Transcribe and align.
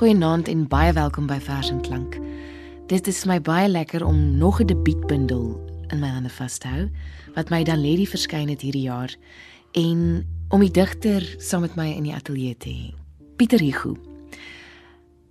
Goeienaand 0.00 0.48
en 0.48 0.62
baie 0.64 0.92
welkom 0.96 1.26
by 1.28 1.36
Vers 1.44 1.68
en 1.68 1.82
Klank. 1.84 2.14
Dit 2.88 3.04
is 3.10 3.18
my 3.28 3.34
baie 3.44 3.66
lekker 3.68 4.00
om 4.00 4.16
nog 4.40 4.60
'n 4.60 4.66
debuutbundel 4.66 5.60
in 5.92 6.00
my 6.00 6.08
hande 6.08 6.30
vas 6.30 6.58
te 6.58 6.68
hou 6.68 6.88
wat 7.34 7.50
my 7.50 7.62
dan 7.64 7.82
Lady 7.84 8.06
verskyn 8.06 8.48
het 8.48 8.60
hierdie 8.60 8.88
jaar 8.88 9.14
en 9.72 10.26
om 10.48 10.60
die 10.60 10.70
digter 10.70 11.34
saam 11.38 11.60
met 11.60 11.74
my 11.76 11.92
in 11.92 12.02
die 12.02 12.14
ateljee 12.14 12.56
te 12.56 12.68
hê. 12.68 12.94
Pieter 13.36 13.60
Hugo. 13.60 13.96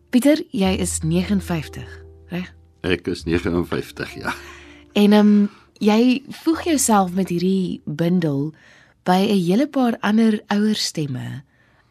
Pieter, 0.09 0.43
jy 0.51 0.77
is 0.77 0.99
59, 0.99 2.03
reg? 2.27 2.53
Ek 2.81 3.07
is 3.07 3.23
59, 3.23 4.13
ja. 4.13 4.35
En 4.93 5.11
ehm 5.13 5.27
um, 5.27 5.49
jy 5.79 6.21
voeg 6.29 6.63
jouself 6.63 7.13
met 7.13 7.29
hierdie 7.29 7.81
bundel 7.85 8.53
by 9.03 9.17
'n 9.17 9.45
hele 9.45 9.67
paar 9.67 9.97
ander 9.99 10.41
ouer 10.47 10.75
stemme 10.75 11.43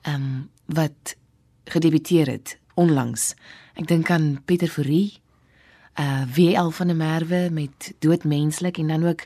ehm 0.02 0.14
um, 0.14 0.50
wat 0.66 1.16
gedebuteer 1.64 2.26
het 2.26 2.58
onlangs. 2.78 3.32
Ek 3.78 3.88
dink 3.90 4.10
aan 4.14 4.38
Pieter 4.46 4.70
Fourie, 4.70 5.18
uh 5.98 6.22
WL 6.34 6.70
van 6.70 6.86
der 6.86 6.96
Merwe 6.96 7.48
met 7.50 7.92
Doodmenslik 7.98 8.78
en 8.78 8.88
dan 8.94 9.06
ook 9.06 9.24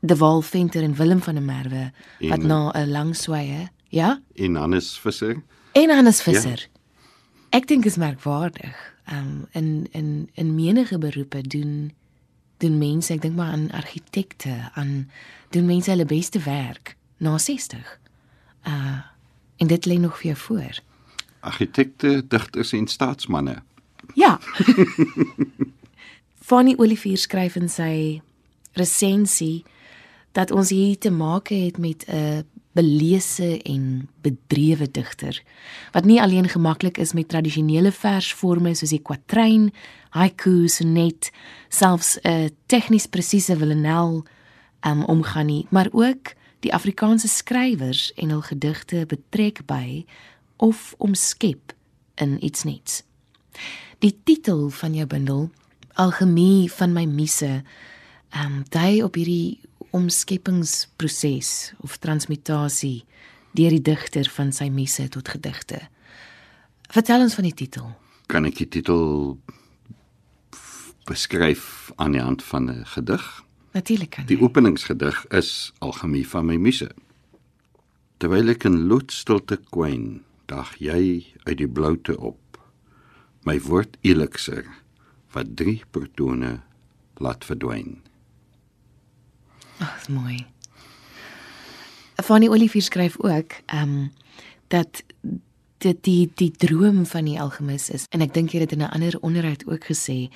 De 0.00 0.16
Wal 0.16 0.42
Venter 0.42 0.82
en 0.82 0.94
Willem 0.94 1.22
van 1.22 1.34
der 1.34 1.42
Merwe 1.42 1.92
wat 2.18 2.38
En, 2.38 2.46
na 2.46 2.72
'n 2.74 2.90
lang 2.90 3.16
swye, 3.16 3.68
ja? 3.88 4.20
En 4.34 4.54
Hannes 4.54 4.98
Visser. 4.98 5.42
En 5.72 5.90
Hannes 5.90 6.22
Visser. 6.22 6.68
Ja. 6.70 6.78
Ek 7.58 7.66
dink 7.66 7.84
is 7.84 7.96
merkwaardig. 7.96 8.94
Um 9.12 9.46
in 9.52 9.86
in 9.90 10.30
in 10.34 10.54
menige 10.54 10.98
beroepe 10.98 11.40
doen 11.40 11.92
doen 12.56 12.78
mense, 12.78 13.12
ek 13.12 13.22
dink 13.22 13.36
maar 13.36 13.52
aan 13.52 13.70
argitekte, 13.70 14.70
aan 14.74 15.10
doen 15.50 15.66
mense 15.66 15.90
hulle 15.90 16.04
beste 16.04 16.38
werk 16.38 16.96
na 17.16 17.38
60. 17.38 18.00
Uh 18.66 18.98
en 19.56 19.66
dit 19.66 19.86
lê 19.86 19.98
nog 19.98 20.18
vir 20.18 20.26
jou 20.26 20.36
voor. 20.36 20.80
Argitekte, 21.40 22.22
digters 22.28 22.72
en 22.72 22.86
staatsmanne. 22.86 23.62
Ja. 24.14 24.38
Fanny 26.48 26.74
Olivier 26.78 27.18
skryf 27.18 27.56
in 27.56 27.68
sy 27.68 28.20
resensie 28.78 29.64
dat 30.32 30.50
ons 30.54 30.70
hier 30.70 30.98
te 30.98 31.10
maak 31.10 31.50
het 31.52 31.78
met 31.78 32.04
'n 32.08 32.44
belese 32.72 33.62
en 33.62 34.08
bedrewe 34.22 34.86
digter 34.90 35.42
wat 35.92 36.04
nie 36.04 36.20
alleen 36.22 36.48
gemaklik 36.48 36.98
is 36.98 37.12
met 37.12 37.28
tradisionele 37.28 37.92
versforme 37.92 38.74
soos 38.74 38.92
die 38.94 39.02
kwatryn, 39.02 39.72
haiku, 40.10 40.68
sonnet, 40.68 41.30
selfs 41.68 42.18
'n 42.22 42.50
tegnies 42.66 43.06
presiese 43.06 43.56
villanel 43.56 44.24
um, 44.86 45.04
omgaan 45.04 45.46
nie, 45.46 45.66
maar 45.70 45.88
ook 45.92 46.34
die 46.60 46.74
Afrikaanse 46.74 47.28
skrywers 47.28 48.12
en 48.14 48.30
hul 48.30 48.42
gedigte 48.42 49.06
betrek 49.06 49.66
by 49.66 50.04
of 50.58 50.94
omskep 50.98 51.72
in 52.18 52.36
iets 52.44 52.64
nuuts. 52.66 53.02
Die 54.02 54.14
titel 54.24 54.68
van 54.70 54.94
jou 54.94 55.06
bundel, 55.10 55.48
Algemie 55.98 56.68
van 56.72 56.92
my 56.94 57.04
muse, 57.10 57.62
ehm 58.30 58.58
um, 58.58 58.62
dui 58.70 59.02
op 59.02 59.16
hierdie 59.16 59.58
omskepingsproses 59.96 61.72
of 61.80 61.96
transmutasie 61.96 63.04
deur 63.56 63.72
die 63.72 63.82
digter 63.82 64.28
van 64.36 64.52
sy 64.52 64.68
muse 64.70 65.08
tot 65.08 65.28
gedigte. 65.32 65.80
Vertel 66.92 67.24
ons 67.24 67.34
van 67.34 67.48
die 67.48 67.56
titel. 67.56 67.88
Kan 68.28 68.44
ek 68.44 68.60
die 68.60 68.68
titel 68.68 69.38
beskryf 71.08 71.90
aan 71.96 72.12
die 72.12 72.22
hand 72.22 72.42
van 72.44 72.70
'n 72.70 72.84
gedig? 72.84 73.24
Natuurlik 73.72 74.10
kan 74.10 74.26
Die 74.26 74.36
jy. 74.36 74.44
openingsgedig 74.44 75.26
is 75.30 75.72
Algemie 75.78 76.28
van 76.28 76.46
my 76.46 76.56
muse. 76.56 76.90
Terwyl 78.18 78.48
ek 78.48 78.64
in 78.64 78.86
loodstilte 78.88 79.60
kwyn, 79.70 80.24
dag 80.48 80.74
jy 80.80 81.24
uit 81.44 81.58
die 81.60 81.68
bloute 81.68 82.16
op. 82.20 82.58
My 83.46 83.58
woord 83.60 83.96
elixir 84.06 84.66
wat 85.34 85.56
drie 85.56 85.82
protone 85.92 86.58
laat 87.20 87.44
verdwyn. 87.44 87.98
Ag, 89.78 89.92
dis 90.00 90.08
mooi. 90.08 90.38
Fanny 92.24 92.48
Olivier 92.50 92.82
skryf 92.82 93.18
ook 93.20 93.60
ehm 93.66 93.82
um, 93.82 94.10
dat 94.68 95.02
dit 95.78 95.98
die 96.04 96.30
die 96.34 96.50
droom 96.50 97.06
van 97.06 97.24
die 97.24 97.38
algemis 97.40 97.86
is 97.90 98.04
en 98.10 98.20
ek 98.20 98.34
dink 98.34 98.50
jy 98.52 98.60
het 98.60 98.70
dit 98.70 98.78
in 98.78 98.84
'n 98.84 98.90
ander 98.90 99.14
onderhoud 99.20 99.62
ook 99.66 99.84
gesê 99.84 100.28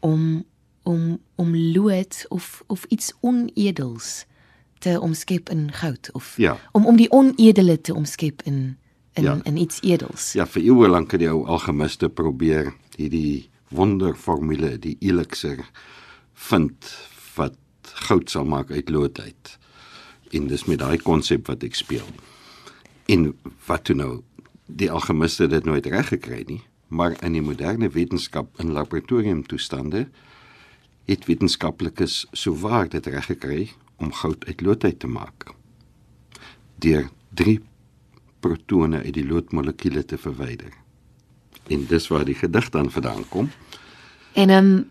om 0.00 0.44
om 0.82 1.18
om 1.34 1.56
lood 1.56 2.24
of 2.28 2.62
of 2.66 2.84
iets 2.88 3.12
onedels 3.20 4.24
te 4.78 5.00
omskep 5.00 5.48
in 5.48 5.72
goud 5.72 6.10
of 6.12 6.34
Ja. 6.36 6.56
om 6.72 6.86
om 6.86 6.96
die 6.96 7.10
onedele 7.10 7.80
te 7.80 7.94
omskep 7.94 8.42
in 8.42 8.78
in 9.16 9.22
Ja. 9.22 9.38
in 9.44 9.56
iets 9.56 9.80
edels. 9.82 10.32
Ja, 10.32 10.46
vir 10.46 10.62
eeue 10.62 10.88
lank 10.88 11.10
het 11.14 11.20
die 11.20 11.30
ou 11.30 11.44
algemiste 11.46 12.08
probeer 12.08 12.72
hierdie 12.96 13.48
wonderformule, 13.68 14.76
die 14.78 14.96
elixir 15.00 15.64
vind 16.34 16.90
wat 17.36 17.56
goud 18.06 18.30
sal 18.30 18.44
maak 18.44 18.70
uit 18.70 18.88
lood 18.92 19.20
uit. 19.20 19.58
En 20.30 20.46
dis 20.46 20.64
met 20.68 20.78
daai 20.78 20.98
konsep 20.98 21.46
wat 21.48 21.62
ek 21.62 21.74
speel. 21.74 22.06
En 23.06 23.32
wat 23.66 23.84
toe 23.84 23.96
nou 23.96 24.22
die 24.66 24.90
algemiste 24.90 25.42
het 25.46 25.50
dit 25.50 25.64
nooit 25.64 25.86
reg 25.86 26.08
gekry 26.08 26.42
nie, 26.46 26.62
maar 26.88 27.16
in 27.22 27.32
die 27.32 27.42
moderne 27.42 27.88
wetenskap 27.88 28.60
in 28.60 28.72
laboratoriumtoestande 28.74 30.08
het 31.06 31.24
wetenskaplikes 31.26 32.26
souwaar 32.32 32.88
dit 32.90 33.06
reg 33.06 33.26
gekry 33.30 33.70
om 33.96 34.12
goud 34.12 34.44
uit 34.46 34.60
lood 34.60 34.84
uit 34.84 34.98
te 34.98 35.06
maak. 35.06 35.46
Deur 36.78 37.08
drie 37.34 37.60
protone 38.46 39.02
uit 39.02 39.14
die 39.14 39.26
loodmolekuule 39.26 40.04
te 40.04 40.18
verwyder. 40.18 40.72
En 41.68 41.86
dis 41.90 42.08
waar 42.12 42.24
die 42.24 42.38
gedig 42.38 42.70
dan 42.70 42.90
vandaan 42.90 43.26
kom. 43.28 43.50
En 44.32 44.50
ehm 44.50 44.70
um, 44.74 44.84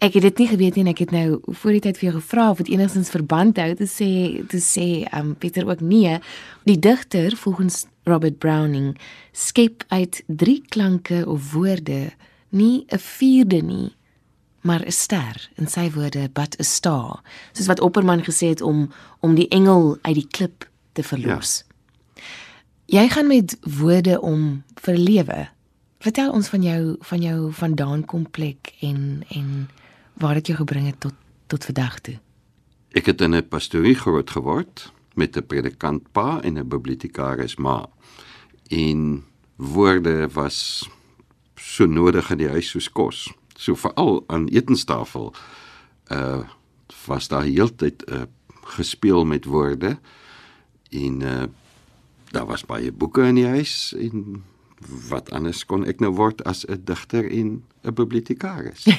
ek 0.00 0.14
het 0.16 0.22
dit 0.22 0.38
nie 0.40 0.48
geweet 0.48 0.76
nie 0.76 0.84
en 0.86 0.90
ek 0.94 1.02
het 1.04 1.10
nou 1.12 1.40
voor 1.60 1.74
die 1.76 1.82
tyd 1.84 1.98
vir 2.00 2.06
jou 2.08 2.14
gevra 2.14 2.44
of 2.50 2.60
dit 2.62 2.70
enigstens 2.72 3.10
verband 3.12 3.58
hou 3.60 3.74
te 3.76 3.84
sê 3.84 4.08
te 4.48 4.60
sê 4.64 4.86
ehm 5.04 5.32
um, 5.32 5.34
Pieter 5.36 5.68
ook 5.68 5.80
nee. 5.84 6.18
Die 6.64 6.78
digter 6.78 7.36
volgens 7.36 7.84
Robert 8.08 8.38
Browning 8.38 8.94
skep 9.32 9.84
uit 9.88 10.22
drie 10.26 10.62
klanke 10.68 11.24
of 11.28 11.52
woorde 11.52 12.12
nie 12.48 12.84
'n 12.88 12.98
vierde 12.98 13.62
nie, 13.62 13.92
maar 14.60 14.86
'n 14.86 14.92
ster 14.92 15.50
in 15.56 15.68
sy 15.68 15.90
woorde 15.90 16.28
but 16.32 16.56
a 16.60 16.62
star. 16.62 17.22
Soos 17.52 17.66
wat 17.66 17.80
Opperman 17.80 18.24
gesê 18.24 18.48
het 18.48 18.60
om 18.60 18.90
om 19.20 19.34
die 19.34 19.48
engel 19.48 19.98
uit 20.02 20.14
die 20.14 20.28
klip 20.30 20.68
te 20.92 21.02
verlos. 21.02 21.64
Ja. 21.64 21.69
Jy 22.90 23.08
gaan 23.08 23.26
met 23.26 23.52
woorde 23.78 24.20
om 24.20 24.62
vir 24.82 24.96
lewe. 24.98 25.48
Vertel 26.02 26.32
ons 26.34 26.48
van 26.50 26.62
jou 26.62 26.96
van 27.06 27.22
jou 27.22 27.52
vandaan 27.54 28.00
kom 28.04 28.24
plek 28.30 28.72
en 28.82 29.22
en 29.30 29.68
waar 30.18 30.34
dit 30.34 30.50
jou 30.50 30.56
gebring 30.58 30.88
het 30.88 30.98
tot 31.00 31.14
tot 31.46 31.64
vandag 31.64 32.00
toe. 32.00 32.16
Ek 32.90 33.06
het 33.06 33.20
in 33.20 33.34
'n 33.34 33.48
pastorie 33.48 33.94
groot 33.94 34.30
geword 34.30 34.92
met 35.14 35.36
'n 35.36 35.46
predikant 35.46 36.12
pa 36.12 36.40
en 36.42 36.58
'n 36.58 36.68
bibliotekaris 36.68 37.56
ma. 37.56 37.88
En 38.68 39.24
woorde 39.56 40.28
was 40.28 40.88
so 41.54 41.86
nodig 41.86 42.30
in 42.30 42.38
die 42.38 42.48
huis 42.48 42.68
soos 42.68 42.92
kos. 42.92 43.32
So 43.54 43.74
veral 43.74 44.24
aan 44.26 44.48
etenstafel 44.48 45.34
uh 46.08 46.42
was 47.06 47.28
daar 47.28 47.44
heeltyd 47.44 48.02
'n 48.06 48.14
uh, 48.14 48.22
gespeel 48.64 49.24
met 49.24 49.44
woorde 49.44 49.98
en 50.90 51.20
uh 51.20 51.42
daar 52.30 52.46
was 52.46 52.64
baie 52.66 52.92
boeke 52.92 53.22
in 53.26 53.34
die 53.34 53.46
huis 53.46 53.94
en 53.98 54.42
wat 55.10 55.28
anders 55.36 55.64
kon 55.68 55.84
ek 55.86 56.00
nou 56.00 56.12
word 56.16 56.40
as 56.48 56.64
'n 56.64 56.80
digter 56.84 57.26
en 57.30 57.62
'n 57.84 57.94
bibliotekaris. 57.94 58.86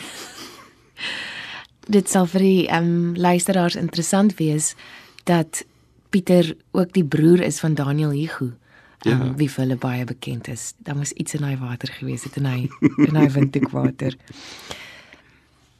Dit 1.95 2.09
sal 2.09 2.25
vir 2.25 2.41
die 2.41 2.67
ehm 2.67 2.83
um, 2.83 3.15
luisteraars 3.15 3.75
interessant 3.75 4.37
wees 4.37 4.75
dat 5.23 5.65
Pieter 6.09 6.55
ook 6.71 6.93
die 6.93 7.05
broer 7.05 7.39
is 7.39 7.59
van 7.59 7.73
Daniel 7.73 8.11
Hugo. 8.11 8.45
Um, 8.45 8.59
Ja. 9.01 9.33
wie 9.35 9.49
vir 9.49 9.63
hulle 9.63 9.77
baie 9.77 10.05
bekend 10.05 10.47
is. 10.47 10.73
Daar 10.77 10.95
moes 10.95 11.11
iets 11.11 11.33
in 11.33 11.43
hy 11.43 11.57
water 11.57 11.89
gewees 11.89 12.23
het 12.23 12.35
in 12.37 12.45
hy 12.45 12.69
in 13.07 13.15
hy 13.15 13.31
windhoekwater. 13.33 14.13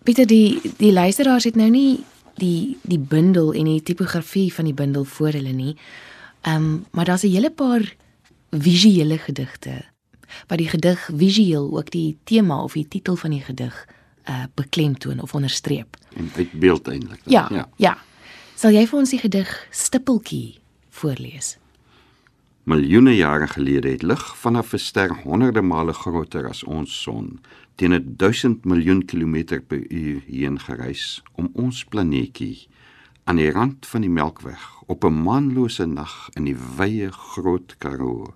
Pieter 0.03 0.25
die 0.25 0.59
die 0.77 0.91
luisteraars 0.91 1.43
het 1.43 1.55
nou 1.55 1.69
nie 1.69 1.99
die 2.41 2.77
die 2.81 2.99
bundel 2.99 3.53
en 3.53 3.65
die 3.65 3.83
tipografie 3.83 4.53
van 4.53 4.65
die 4.65 4.73
bundel 4.73 5.03
voor 5.03 5.37
hulle 5.37 5.53
nie. 5.53 5.75
Ehm 6.41 6.55
um, 6.55 6.85
maar 6.91 7.05
daar's 7.05 7.23
'n 7.23 7.31
hele 7.31 7.51
paar 7.51 7.95
visuele 8.49 9.17
gedigte 9.17 9.89
wat 10.47 10.57
die 10.57 10.69
gedig 10.69 11.09
visueel 11.15 11.77
ook 11.77 11.91
die 11.91 12.17
tema 12.23 12.63
of 12.63 12.73
die 12.73 12.87
titel 12.87 13.15
van 13.15 13.29
die 13.29 13.41
gedig 13.41 13.87
uh 14.29 14.43
beklemtoon 14.53 15.21
of 15.21 15.33
onderstreep. 15.33 15.97
en 16.15 16.29
uit 16.35 16.51
beeld 16.51 16.87
eintlik. 16.87 17.21
Ja, 17.25 17.47
ja. 17.51 17.69
Ja. 17.75 17.97
Sal 18.55 18.71
jy 18.71 18.87
vir 18.87 18.99
ons 18.99 19.09
die 19.09 19.19
gedig 19.19 19.67
Stippeltjie 19.69 20.59
voorlees? 20.89 21.57
Miljoene 22.63 23.15
jare 23.15 23.47
gelede 23.47 23.89
het 23.89 24.03
lig 24.03 24.37
vanaf 24.37 24.73
'n 24.73 24.77
ster 24.77 25.15
honderde 25.23 25.61
male 25.61 25.93
groter 25.93 26.47
as 26.49 26.63
ons 26.63 27.01
son 27.01 27.39
teen 27.75 27.93
'n 27.93 28.13
1000 28.17 28.65
miljoen 28.65 29.05
kilometer 29.05 29.61
per 29.61 29.91
uur 29.91 30.21
heen 30.27 30.59
gereis 30.59 31.23
om 31.33 31.49
ons 31.53 31.85
planeetjie 31.85 32.67
aan 33.31 33.39
die 33.39 33.51
rand 33.51 33.85
van 33.87 34.03
die 34.03 34.11
Melkweg 34.11 34.63
op 34.91 35.05
'n 35.07 35.21
maanlose 35.23 35.85
nag 35.85 36.29
in 36.35 36.43
die 36.43 36.57
wye 36.77 37.11
groot 37.11 37.75
Karoo 37.77 38.33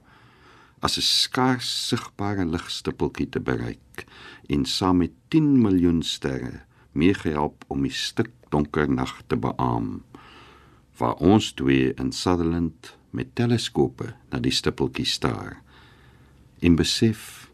as 0.80 0.96
'n 0.98 1.02
skaars 1.02 1.88
sigbare 1.88 2.46
ligstippeltjie 2.46 3.30
te 3.30 3.40
bereik 3.40 4.06
en 4.48 4.66
saam 4.66 4.98
met 4.98 5.12
10 5.28 5.62
miljoen 5.62 6.02
sterre 6.04 6.62
meegehelp 6.92 7.66
om 7.68 7.82
die 7.82 7.92
stuk 7.92 8.32
donker 8.50 8.90
nag 8.90 9.22
te 9.28 9.36
beam 9.36 10.04
waar 10.98 11.16
ons 11.16 11.52
twee 11.52 11.94
in 11.94 12.12
Sutherland 12.12 12.96
met 13.10 13.36
teleskope 13.36 14.16
na 14.32 14.40
die 14.40 14.52
stippeltjie 14.52 15.06
staar 15.06 15.62
en 16.60 16.76
besef 16.76 17.52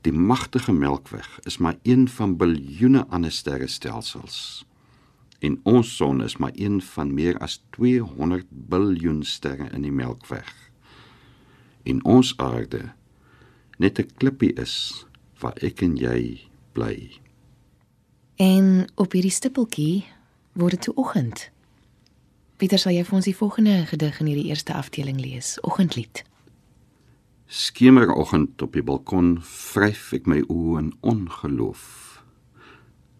die 0.00 0.12
magtige 0.12 0.72
Melkweg 0.72 1.38
is 1.42 1.58
maar 1.58 1.78
een 1.82 2.08
van 2.08 2.36
biljoene 2.36 3.06
ander 3.06 3.32
sterrestelsels 3.32 4.68
en 5.40 5.60
ons 5.62 5.96
son 5.96 6.22
is 6.24 6.36
maar 6.36 6.52
een 6.54 6.80
van 6.82 7.14
meer 7.14 7.38
as 7.38 7.60
200 7.76 8.46
biljoen 8.50 9.22
sterre 9.22 9.70
in 9.72 9.82
die 9.82 9.94
Melkweg 9.94 10.50
en 11.84 12.04
ons 12.04 12.34
aarde 12.36 12.92
net 13.78 13.98
'n 13.98 14.10
klippie 14.16 14.52
is 14.54 15.06
waar 15.40 15.56
ek 15.62 15.82
en 15.82 15.96
jy 15.96 16.48
bly 16.72 17.20
En 18.38 18.86
op 18.94 19.16
hierdie 19.16 19.34
stippeltjie 19.34 20.04
word 20.54 20.76
dit 20.76 20.82
toe 20.86 20.92
oggend. 20.94 21.48
Pieter, 22.56 22.78
sal 22.78 22.94
jy 22.94 23.02
vir 23.02 23.16
ons 23.18 23.26
die 23.26 23.34
volgende 23.34 23.74
gedig 23.90 24.20
in 24.22 24.28
hierdie 24.30 24.50
eerste 24.52 24.76
afdeling 24.78 25.18
lees? 25.18 25.56
Oggendlied. 25.66 26.22
Skemeroggend 27.50 28.62
op 28.62 28.78
die 28.78 28.84
balkon 28.86 29.40
vryf 29.42 30.12
ek 30.14 30.30
my 30.30 30.38
oë 30.46 30.84
in 30.84 30.92
ongeloof. 31.02 31.82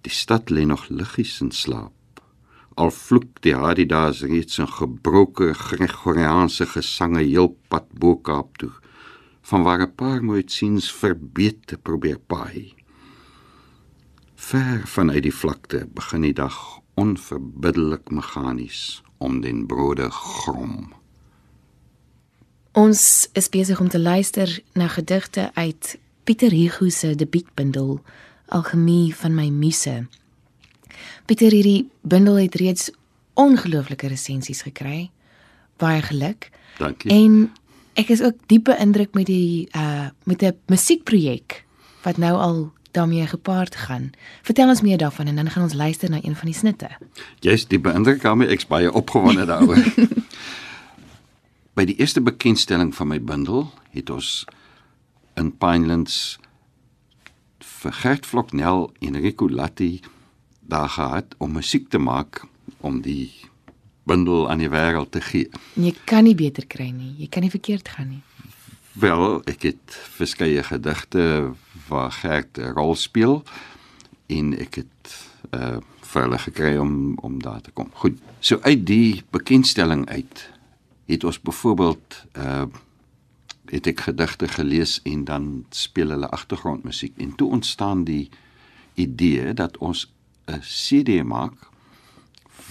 Die 0.07 0.15
stad 0.15 0.55
lê 0.55 0.63
nog 0.71 0.87
liggies 0.87 1.41
in 1.43 1.51
slaap. 1.51 1.98
Al 2.79 2.93
vloek 2.95 3.41
die 3.43 3.57
Adidas 3.57 4.21
reeds 4.23 4.59
'n 4.63 4.71
gebroke 4.71 5.55
Gregoriaanse 5.55 6.67
gesange 6.67 7.23
heel 7.23 7.57
pad 7.69 7.87
bo 7.93 8.17
Kaap 8.17 8.57
toe, 8.57 8.71
van 9.43 9.63
waar 9.63 9.83
'n 9.83 9.95
paar 9.95 10.23
mooi 10.25 10.43
siens 10.47 10.93
verbeete 10.93 11.77
probeer 11.79 12.19
paai. 12.19 12.75
Ver 14.35 14.87
vanuit 14.87 15.23
die 15.23 15.35
vlakte 15.35 15.89
begin 15.95 16.21
die 16.21 16.33
dag 16.33 16.81
onverbiddelik 16.95 18.11
meganies 18.11 19.03
om 19.19 19.41
den 19.41 19.67
brode 19.67 20.11
grom. 20.11 20.95
Ons 22.73 23.29
is 23.33 23.49
besig 23.49 23.81
om 23.81 23.89
te 23.89 23.99
luister 23.99 24.61
na 24.73 24.89
gedigte 24.89 25.51
uit 25.55 25.99
Pieter 26.25 26.51
Hugo 26.51 26.89
se 26.89 27.15
debuutbundel 27.15 28.01
Algemie 28.47 29.15
van 29.15 29.35
my 29.35 29.49
muse. 29.49 30.07
Pieter 31.27 31.53
hierdie 31.53 31.89
bundel 32.03 32.39
het 32.41 32.55
reeds 32.55 32.91
ongelooflike 33.35 34.09
resensies 34.09 34.63
gekry. 34.63 35.11
Baie 35.77 36.03
geluk. 36.03 36.51
Dankie. 36.79 37.11
En 37.11 37.53
ek 37.99 38.09
is 38.15 38.23
ook 38.23 38.39
diep 38.47 38.65
beïndruk 38.71 39.15
met 39.15 39.27
die 39.27 39.69
uh 39.77 40.09
met 40.25 40.43
'n 40.43 40.57
musiekprojek 40.67 41.65
wat 42.03 42.17
nou 42.17 42.35
al 42.37 42.73
daarmee 42.91 43.27
gepaard 43.27 43.77
gaan. 43.77 44.11
Vertel 44.43 44.69
ons 44.69 44.81
meer 44.81 44.99
daarvan 44.99 45.27
en 45.27 45.37
dan 45.37 45.51
gaan 45.51 45.63
ons 45.63 45.75
luister 45.75 46.11
na 46.11 46.19
een 46.23 46.37
van 46.37 46.47
die 46.51 46.55
snitte. 46.55 46.89
Jy's 47.41 47.67
die 47.67 47.81
beïndruk 47.81 48.23
daarmee 48.23 48.49
ek's 48.49 48.67
baie 48.67 48.93
opgewonde 48.93 49.45
daaroor. 49.45 49.85
By 51.77 51.85
die 51.85 51.97
eerste 51.97 52.21
bekendstelling 52.21 52.95
van 52.95 53.09
my 53.09 53.21
bundel 53.23 53.73
het 53.91 54.11
ons 54.11 54.45
in 55.35 55.53
Pinelands 55.57 56.39
vir 57.59 57.93
Gert 57.93 58.27
Vloknel 58.27 58.93
en 58.99 59.21
Rico 59.21 59.49
Latti 59.51 60.01
daar 60.69 60.89
gehad 60.89 61.35
om 61.39 61.53
musiek 61.57 61.89
te 61.89 61.99
maak 61.99 62.45
om 62.81 63.01
die 63.01 63.33
bundel 64.09 64.49
aan 64.51 64.61
die 64.61 64.71
wêreld 64.73 65.11
te 65.11 65.21
gee. 65.21 65.49
Jy 65.77 65.95
kan 66.05 66.25
nie 66.29 66.37
beter 66.37 66.67
kry 66.67 66.91
nie. 66.93 67.15
Jy 67.19 67.29
kan 67.33 67.45
nie 67.45 67.53
verkeerd 67.53 67.89
gaan 67.89 68.13
nie. 68.13 68.23
Wel, 68.99 69.41
ek 69.49 69.69
het 69.69 69.97
verskeie 70.19 70.63
gedigte 70.67 71.53
waar 71.89 72.13
Gert 72.13 72.59
'n 72.59 72.73
rol 72.77 72.95
speel 72.95 73.45
en 74.27 74.53
ek 74.59 74.83
het 74.85 75.15
uh 75.53 75.79
vir 76.09 76.23
hulle 76.23 76.39
gekry 76.39 76.77
om 76.77 77.19
om 77.21 77.43
daar 77.43 77.61
te 77.61 77.71
kom. 77.71 77.91
Goed. 77.93 78.17
So 78.41 78.59
uit 78.65 78.87
die 78.87 79.23
bekendstelling 79.31 80.09
uit 80.09 80.51
het 81.07 81.25
ons 81.25 81.41
byvoorbeeld 81.41 82.25
uh 82.37 82.67
het 83.69 83.87
ek 83.87 84.01
gedigte 84.01 84.49
gelees 84.49 85.01
en 85.05 85.25
dan 85.25 85.65
speel 85.71 86.09
hulle 86.09 86.29
agtergrondmusiek 86.29 87.13
en 87.17 87.35
toe 87.37 87.51
ontstaan 87.51 88.05
die 88.05 88.31
idee 88.95 89.53
dat 89.55 89.77
ons 89.79 90.09
'n 90.49 90.61
CD 90.61 91.23
maak 91.23 91.55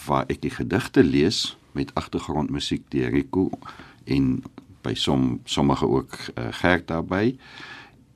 waar 0.05 0.25
ek 0.27 0.41
die 0.41 0.53
gedigte 0.53 1.03
lees 1.03 1.57
met 1.71 1.93
agtergrondmusiek 1.93 2.83
deur 2.89 3.09
Rico 3.09 3.49
en 4.05 4.43
by 4.81 4.93
som 4.93 5.41
sommige 5.43 5.87
ook 5.87 6.17
uh, 6.35 6.47
Gert 6.51 6.87
daarbey 6.87 7.37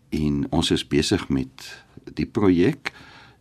en 0.10 0.46
ons 0.50 0.72
is 0.72 0.88
besig 0.88 1.30
met 1.30 1.84
die 2.14 2.26
projek 2.26 2.94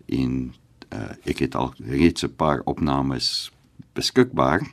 en 0.09 0.53
uh, 0.93 1.15
ek 1.25 1.39
het 1.39 1.55
al 1.55 1.73
reeds 1.79 2.23
'n 2.23 2.35
paar 2.37 2.61
opnames 2.65 3.51
beskikbaar 3.93 4.67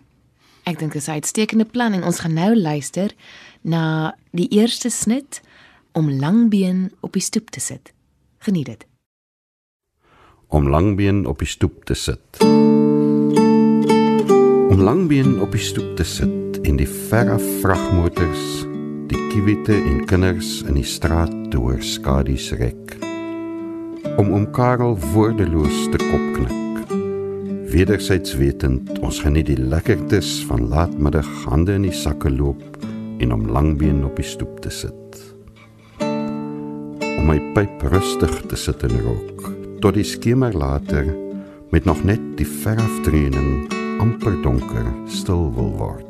Ek 0.67 0.79
dink 0.79 0.91
dit 0.91 1.01
is 1.01 1.07
'n 1.07 1.11
uitstekende 1.11 1.65
plan 1.65 1.93
en 1.93 2.03
ons 2.03 2.19
gaan 2.19 2.33
nou 2.33 2.55
luister 2.55 3.15
na 3.61 4.15
die 4.31 4.47
eerste 4.47 4.89
snit 4.89 5.41
om 5.91 6.11
langbeen 6.11 6.91
op 6.99 7.13
die 7.13 7.21
stoep 7.21 7.49
te 7.49 7.59
sit. 7.59 7.93
Geniet 8.37 8.65
dit. 8.65 8.85
Om 10.47 10.69
langbeen 10.69 11.25
op 11.27 11.39
die 11.43 11.47
stoep 11.47 11.85
te 11.85 11.93
sit. 11.93 12.39
Om 14.71 14.79
langbeen 14.79 15.41
op 15.41 15.51
die 15.51 15.61
stoep 15.61 15.95
te 15.99 16.05
sit 16.07 16.61
en 16.63 16.79
die 16.79 16.87
verre 16.87 17.35
vragmotors, 17.59 18.63
die 19.11 19.19
kiewite 19.31 19.75
en 19.75 20.05
kinders 20.07 20.61
in 20.67 20.79
die 20.79 20.87
straat 20.87 21.33
te 21.51 21.59
hoor 21.59 21.81
skadies 21.83 22.51
rek. 22.59 22.95
Om 24.17 24.31
om 24.33 24.47
Karel 24.55 24.95
woordeloos 25.11 25.83
te 25.91 25.99
kopknik. 25.99 26.95
Wederzijds 27.67 28.37
wetend 28.39 28.95
ons 29.03 29.19
geniet 29.19 29.51
die 29.51 29.59
lekkertes 29.59 30.45
van 30.47 30.69
laatmiddag 30.71 31.27
hande 31.43 31.75
in 31.75 31.89
die 31.89 31.95
sakke 31.95 32.31
loop 32.31 32.63
en 33.19 33.35
om 33.35 33.49
langbeen 33.51 34.05
op 34.07 34.15
die 34.15 34.25
stoep 34.25 34.61
te 34.63 34.71
sit. 34.71 34.95
Om 35.99 37.27
my 37.27 37.37
pyp 37.53 37.87
rustig 37.91 38.41
te 38.47 38.55
sit 38.55 38.87
en 38.87 38.99
rook 39.03 39.56
tot 39.81 39.97
die 39.97 40.05
skemer 40.07 40.53
later 40.57 41.05
met 41.71 41.85
nog 41.85 42.03
net 42.03 42.21
die 42.39 42.47
veraftraining 42.47 43.67
amper 44.01 44.37
donker 44.41 44.87
stil 45.11 45.49
wil 45.53 45.71
word. 45.77 46.03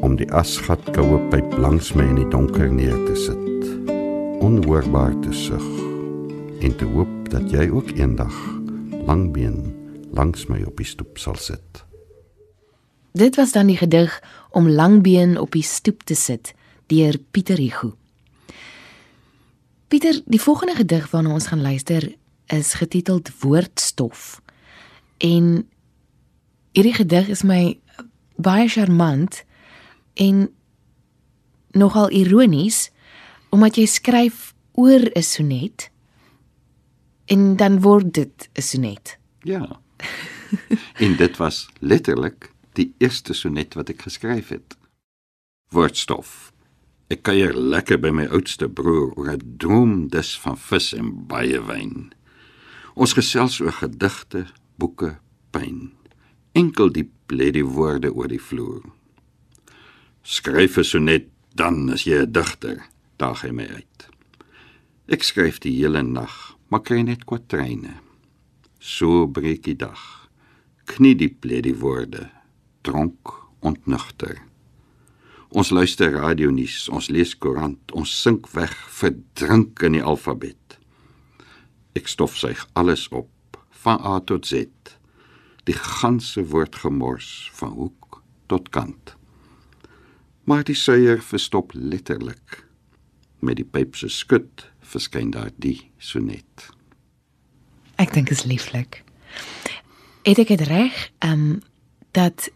Om 0.00 0.16
die 0.16 0.28
asgat 0.32 0.84
koue 0.96 1.18
pyp 1.32 1.58
langs 1.60 1.92
my 1.96 2.06
in 2.08 2.22
die 2.22 2.30
donker 2.32 2.70
neer 2.72 2.96
te 3.08 3.16
sit, 3.18 3.68
onhoorbaar 4.40 5.16
te 5.24 5.34
sug 5.36 5.66
en 6.60 6.76
te 6.76 6.88
hoop 6.94 7.30
dat 7.32 7.52
jy 7.52 7.68
ook 7.68 7.92
eendag 7.98 8.36
langbeen 9.08 9.62
langs 10.16 10.48
my 10.48 10.62
op 10.66 10.80
die 10.80 10.88
stoep 10.88 11.20
sal 11.20 11.36
sit. 11.36 11.84
Dit 13.12 13.36
was 13.36 13.52
dan 13.52 13.66
die 13.66 13.78
gedig 13.78 14.20
om 14.50 14.68
langbeen 14.70 15.38
op 15.38 15.52
die 15.56 15.66
stoep 15.66 16.04
te 16.06 16.14
sit 16.14 16.54
deur 16.90 17.18
Pieter 17.30 17.58
Hugo. 17.58 17.99
Pieter, 19.90 20.20
die 20.24 20.40
volgende 20.40 20.74
gedig 20.74 21.10
waarna 21.10 21.32
ons 21.34 21.46
gaan 21.50 21.60
luister 21.60 22.04
is 22.46 22.74
getiteld 22.78 23.30
Woordstof. 23.40 24.40
En 25.18 25.68
hierdie 26.72 26.94
gedig 26.94 27.26
is 27.28 27.42
my 27.42 27.80
baie 28.38 28.68
charmant 28.70 29.40
en 30.14 30.46
nogal 31.74 32.06
ironies 32.14 32.92
omdat 33.50 33.80
jy 33.82 33.88
skryf 33.90 34.52
oor 34.78 35.10
'n 35.10 35.26
sonnet 35.26 35.90
en 37.26 37.56
dan 37.56 37.80
word 37.80 38.14
dit 38.14 38.48
'n 38.54 38.62
sonnet. 38.62 39.18
Ja. 39.42 39.80
en 41.04 41.16
dit 41.16 41.36
was 41.36 41.66
letterlik 41.78 42.52
die 42.72 42.94
eerste 42.98 43.34
sonnet 43.34 43.74
wat 43.74 43.88
ek 43.88 44.02
geskryf 44.02 44.48
het. 44.48 44.78
Woordstof. 45.74 46.52
Ek 47.10 47.24
kuier 47.26 47.50
lekker 47.50 47.98
by 47.98 48.12
my 48.14 48.24
oudste 48.30 48.68
broer 48.70 49.10
oor 49.18 49.32
'n 49.32 49.56
droomdis 49.58 50.30
van 50.38 50.56
vis 50.56 50.92
en 50.94 51.08
baie 51.26 51.58
wyn. 51.58 52.12
Ons 52.94 53.16
gesels 53.18 53.58
oor 53.60 53.74
gedigte, 53.74 54.46
boeke, 54.78 55.18
pyn. 55.50 55.90
Enkel 56.54 56.92
diep 56.94 57.10
lê 57.34 57.50
die 57.50 57.66
woorde 57.66 58.14
oor 58.14 58.28
die 58.28 58.38
vloer. 58.38 58.84
Skryf 60.22 60.78
'n 60.78 60.84
sonnet, 60.84 61.26
dan 61.54 61.90
is 61.90 62.04
jy 62.06 62.22
'n 62.22 62.32
digter, 62.32 62.86
daag 63.18 63.42
hy 63.42 63.50
my 63.50 63.66
uit. 63.66 64.08
Ek 65.08 65.22
skryf 65.22 65.58
die 65.58 65.74
hele 65.82 66.02
nag, 66.02 66.56
maar 66.68 66.82
kry 66.82 67.02
net 67.02 67.24
kwatryne. 67.24 67.98
So 68.78 69.26
breek 69.26 69.64
die 69.64 69.76
dag. 69.76 70.30
Knie 70.86 71.16
diep 71.16 71.44
lê 71.44 71.60
die 71.60 71.74
woorde, 71.74 72.30
dronk 72.82 73.50
ontnugter. 73.60 74.49
Ons 75.50 75.72
luister 75.74 76.12
radionuus, 76.14 76.84
ons 76.94 77.08
lees 77.10 77.32
koerant, 77.42 77.92
ons 77.98 78.10
sink 78.22 78.46
weg, 78.54 78.70
verdrink 78.94 79.82
in 79.82 79.96
die 79.96 80.02
alfabet. 80.06 80.76
Ek 81.98 82.06
stofsuig 82.06 82.62
alles 82.78 83.08
op, 83.10 83.58
van 83.82 83.98
A 84.06 84.20
tot 84.22 84.46
Z. 84.46 84.70
Die 85.66 85.74
ganse 85.74 86.44
woord 86.52 86.78
gemors 86.84 87.50
van 87.58 87.74
hoek 87.74 88.20
tot 88.46 88.70
kant. 88.70 89.16
Maar 90.46 90.62
die 90.66 90.78
suier 90.78 91.18
verstop 91.22 91.74
letterlik. 91.74 92.62
Met 93.42 93.58
die 93.58 93.66
pyp 93.66 93.98
se 93.98 94.10
skud 94.12 94.68
verskyn 94.86 95.32
daar 95.34 95.50
die 95.58 95.90
sonnet. 95.98 96.70
Ek 97.98 98.14
dink 98.14 98.30
is 98.30 98.46
lieflik. 98.46 99.02
Ek 100.22 100.46
dit 100.46 100.62
reg? 100.70 100.94
Ehm 101.18 101.42
um, 101.50 101.58
dat 102.14 102.50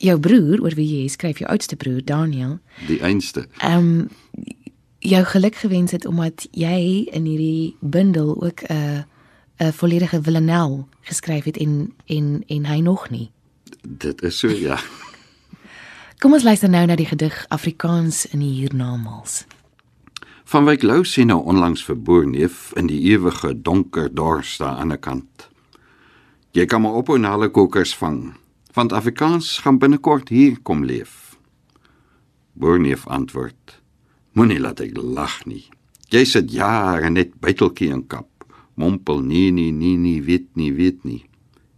jou 0.00 0.16
broer 0.20 0.62
oor 0.64 0.74
wie 0.78 0.86
jy 1.02 1.08
skryf, 1.12 1.38
jou 1.42 1.48
oudste 1.52 1.76
broer 1.76 2.00
Daniel, 2.04 2.58
Die 2.88 3.00
einste. 3.04 3.46
ehm 3.60 3.78
um, 3.78 4.08
jou 5.00 5.24
geluk 5.24 5.54
gewens 5.56 5.92
het 5.96 6.04
omdat 6.06 6.46
jy 6.52 7.08
in 7.12 7.24
hierdie 7.24 7.76
bundel 7.80 8.34
ook 8.42 8.60
'n 8.68 9.04
'n 9.60 9.72
volledige 9.72 10.22
Villanelle 10.22 10.84
geskryf 11.02 11.44
het 11.44 11.56
en 11.56 11.92
en 12.06 12.42
en 12.48 12.64
hy 12.66 12.80
nog 12.80 13.10
nie. 13.10 13.30
Dit 13.82 14.22
is 14.22 14.38
so 14.38 14.48
ja. 14.48 14.78
Kom 16.20 16.32
ons 16.32 16.42
luister 16.44 16.68
nou 16.68 16.86
na 16.86 16.96
die 16.96 17.06
gedig 17.06 17.44
Afrikaans 17.48 18.26
in 18.26 18.38
die 18.40 18.52
hiernamaals. 18.52 19.44
Van 20.44 20.64
Wyk 20.64 20.82
Lou 20.82 21.04
sien 21.04 21.26
nou 21.26 21.42
onlangs 21.44 21.84
vir 21.84 21.96
Boerneef 21.96 22.72
in 22.76 22.86
die 22.86 23.00
ewige 23.00 23.54
donker 23.62 24.14
dors 24.14 24.56
daar 24.58 24.76
aan 24.76 24.88
die 24.88 24.98
kant. 24.98 25.48
Jy 26.52 26.66
kan 26.66 26.82
maar 26.82 26.92
ophou 26.92 27.18
na 27.18 27.30
hulle 27.30 27.48
kokers 27.48 27.94
vang, 27.96 28.34
want 28.74 28.92
Afrikaans 28.92 29.58
gaan 29.58 29.78
binnekort 29.78 30.28
hier 30.28 30.58
kom 30.62 30.84
leef. 30.84 31.36
Boerneef 32.52 33.06
antwoord: 33.06 33.80
Moenie 34.32 34.60
laat 34.60 34.80
ek 34.80 34.96
lag 34.96 35.44
nie. 35.46 35.66
Jy 36.10 36.24
sit 36.26 36.52
jare 36.52 37.10
net 37.10 37.36
byteltjie 37.42 37.90
in 37.94 38.06
kap. 38.06 38.28
Mompel 38.74 39.22
nee 39.22 39.50
nee 39.50 39.70
nee 39.70 39.96
nee 39.96 40.22
weet 40.22 40.48
nie 40.54 40.72
weet 40.72 41.04
nie. 41.04 41.24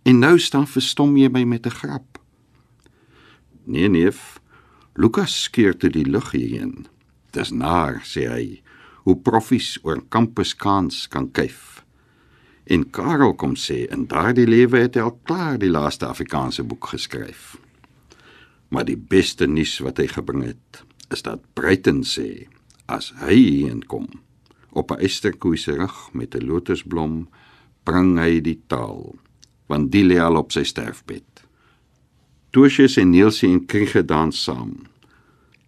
En 0.03 0.19
nou 0.19 0.39
staan 0.39 0.67
verstom 0.67 1.17
jy 1.17 1.29
my 1.29 1.45
met 1.45 1.67
'n 1.67 1.71
grap. 1.71 2.19
Nee 3.65 3.89
neef, 3.89 4.41
Lukas 4.95 5.43
skeer 5.43 5.77
te 5.77 5.89
die 5.89 6.05
lug 6.05 6.31
hierheen. 6.31 6.87
Dis 7.31 7.51
naar, 7.51 8.03
sê 8.05 8.27
hy, 8.29 8.63
hoe 9.05 9.17
proffies 9.17 9.79
oor 9.83 10.03
kampus 10.09 10.55
kans 10.55 11.09
kan 11.09 11.31
kuif. 11.31 11.82
En 12.65 12.85
Karel 12.91 13.35
kom 13.35 13.57
sê 13.59 13.83
in 13.91 14.07
daardie 14.11 14.47
lewe 14.47 14.85
het 14.85 14.97
hy 14.97 15.07
al 15.07 15.17
klaar 15.27 15.59
die 15.59 15.71
laaste 15.71 16.07
Afrikaanse 16.07 16.63
boek 16.63 16.93
geskryf. 16.95 17.57
Maar 18.71 18.87
die 18.89 18.97
beste 18.97 19.49
nuus 19.51 19.81
wat 19.83 19.99
hy 19.99 20.07
gebring 20.09 20.45
het, 20.47 20.83
is 21.13 21.25
dat 21.27 21.43
Breiten 21.59 22.03
sê 22.07 22.47
as 22.87 23.11
hy 23.21 23.35
hierheen 23.35 23.83
kom 23.91 24.09
op 24.73 24.91
'n 24.91 25.03
esterkoei 25.05 25.57
se 25.57 25.75
rug 25.77 26.13
met 26.13 26.35
'n 26.35 26.47
lotusblom, 26.47 27.29
bring 27.85 28.19
hy 28.19 28.41
die 28.41 28.61
taal, 28.67 29.17
want 29.67 29.93
die 29.93 30.05
lê 30.05 30.19
al 30.19 30.37
op 30.37 30.53
sy 30.53 30.63
sterfbed. 30.63 31.45
Toosius 32.51 32.97
en 32.97 33.11
Neelsie 33.11 33.51
en 33.51 33.67
Kriege 33.67 34.05
dans 34.05 34.43
saam. 34.43 34.87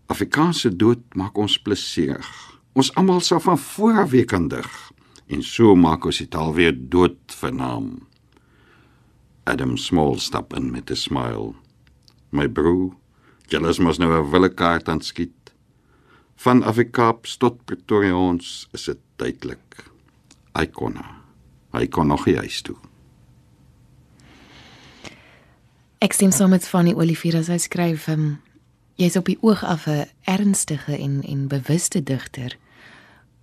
Afrikaanse 0.07 0.77
dood 0.77 1.01
maak 1.15 1.37
ons 1.39 1.59
plesierig. 1.59 2.61
Ons 2.73 2.95
almal 2.95 3.21
sal 3.21 3.41
van 3.41 3.59
voor 3.59 3.99
af 3.99 4.11
weer 4.11 4.25
kan 4.25 4.49
dig 4.49 4.94
en 5.27 5.43
so 5.43 5.75
maak 5.75 6.05
ons 6.05 6.19
die 6.19 6.29
taal 6.29 6.55
weer 6.55 6.75
dood 6.75 7.19
vernaam. 7.41 8.07
Adam 9.45 9.77
Small 9.77 10.19
stap 10.19 10.55
in 10.55 10.71
met 10.71 10.91
'n 10.91 10.97
smile. 10.97 11.55
My 12.31 12.49
broer, 12.49 12.95
julle 13.49 13.75
mos 13.83 13.99
nou 13.99 14.11
'n 14.13 14.31
wille 14.31 14.49
kaart 14.49 14.89
aan 14.89 15.01
skiet. 15.01 15.53
Van 16.37 16.63
Afrikaaps 16.63 17.37
tot 17.37 17.65
Pretoriaans 17.65 18.69
is 18.73 18.85
dit 18.85 18.99
duidelik. 19.17 19.91
Hy 20.55 20.67
kon. 20.67 20.99
Hy 21.73 21.87
kon 21.87 22.07
nog 22.07 22.25
huis 22.25 22.63
toe. 22.63 22.77
Ek 25.99 26.13
stem 26.13 26.31
saam 26.31 26.51
met 26.51 26.67
Fanny 26.69 26.93
Olivier 26.93 27.37
as 27.37 27.47
hy 27.49 27.57
skryf, 27.59 28.09
um, 28.09 28.41
jy's 29.01 29.17
op 29.17 29.25
die 29.25 29.39
oog 29.41 29.65
af 29.65 29.87
'n 29.87 30.05
ernstige 30.25 30.99
en 30.99 31.23
en 31.23 31.49
bewuste 31.49 32.03
digter. 32.03 32.57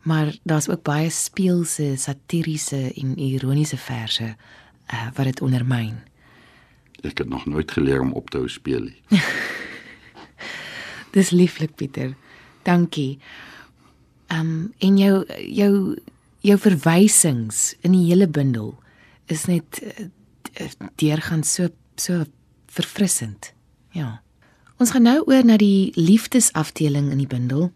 Maar 0.02 0.36
daar's 0.44 0.70
ook 0.70 0.84
baie 0.84 1.10
speelse, 1.10 1.94
satiriese 1.98 2.94
en 2.94 3.18
ironiese 3.20 3.78
verse 3.78 4.36
uh, 4.94 5.08
wat 5.14 5.26
dit 5.26 5.42
ondermyn. 5.42 6.00
Ek 7.02 7.18
het 7.18 7.30
nog 7.30 7.46
nooit 7.46 7.72
geleer 7.72 8.02
om 8.02 8.14
op 8.18 8.30
te 8.30 8.38
hou 8.38 8.50
speel 8.50 8.90
nie. 8.90 9.22
Dis 11.16 11.30
lieflik 11.30 11.76
Pieter. 11.76 12.16
Dankie. 12.64 13.20
Ehm 14.32 14.40
um, 14.40 14.74
en 14.78 14.98
jou 14.98 15.26
jou 15.48 15.98
jou 16.42 16.58
verwysings 16.58 17.76
in 17.82 17.92
die 17.92 18.06
hele 18.08 18.28
bundel 18.28 18.74
is 19.26 19.46
net 19.46 19.82
uh, 19.84 20.70
deurgaan 20.96 21.44
so 21.44 21.70
so 21.96 22.24
verfrissend. 22.72 23.54
Ja. 23.92 24.22
Ons 24.78 24.92
gaan 24.96 25.06
nou 25.06 25.20
oor 25.28 25.46
na 25.46 25.58
die 25.58 25.92
liefdesafdeling 25.96 27.12
in 27.12 27.18
die 27.22 27.30
bundel. 27.30 27.72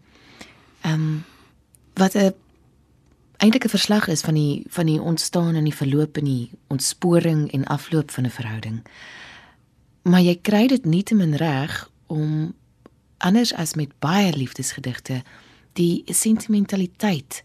Ehm 0.80 0.94
um, 0.94 1.24
wat 1.96 2.14
'n 2.14 2.34
eintlik 3.36 3.64
'n 3.64 3.68
verslag 3.68 4.08
is 4.08 4.20
van 4.20 4.34
die 4.34 4.64
van 4.68 4.86
die 4.86 5.00
ontstaan 5.00 5.54
en 5.54 5.64
die 5.64 5.74
verloop 5.74 6.16
en 6.16 6.24
die 6.24 6.50
ontsporing 6.66 7.52
en 7.52 7.64
afloop 7.64 8.10
van 8.10 8.24
'n 8.24 8.30
verhouding. 8.30 8.86
Maar 10.02 10.20
jy 10.20 10.38
kry 10.42 10.66
dit 10.66 10.84
nietemin 10.84 11.34
reg 11.34 11.90
om 12.06 12.54
anders 13.16 13.54
as 13.54 13.74
met 13.74 13.98
baie 13.98 14.36
liefdesgedigte 14.36 15.22
die 15.72 16.02
sentimentaliteit 16.04 17.44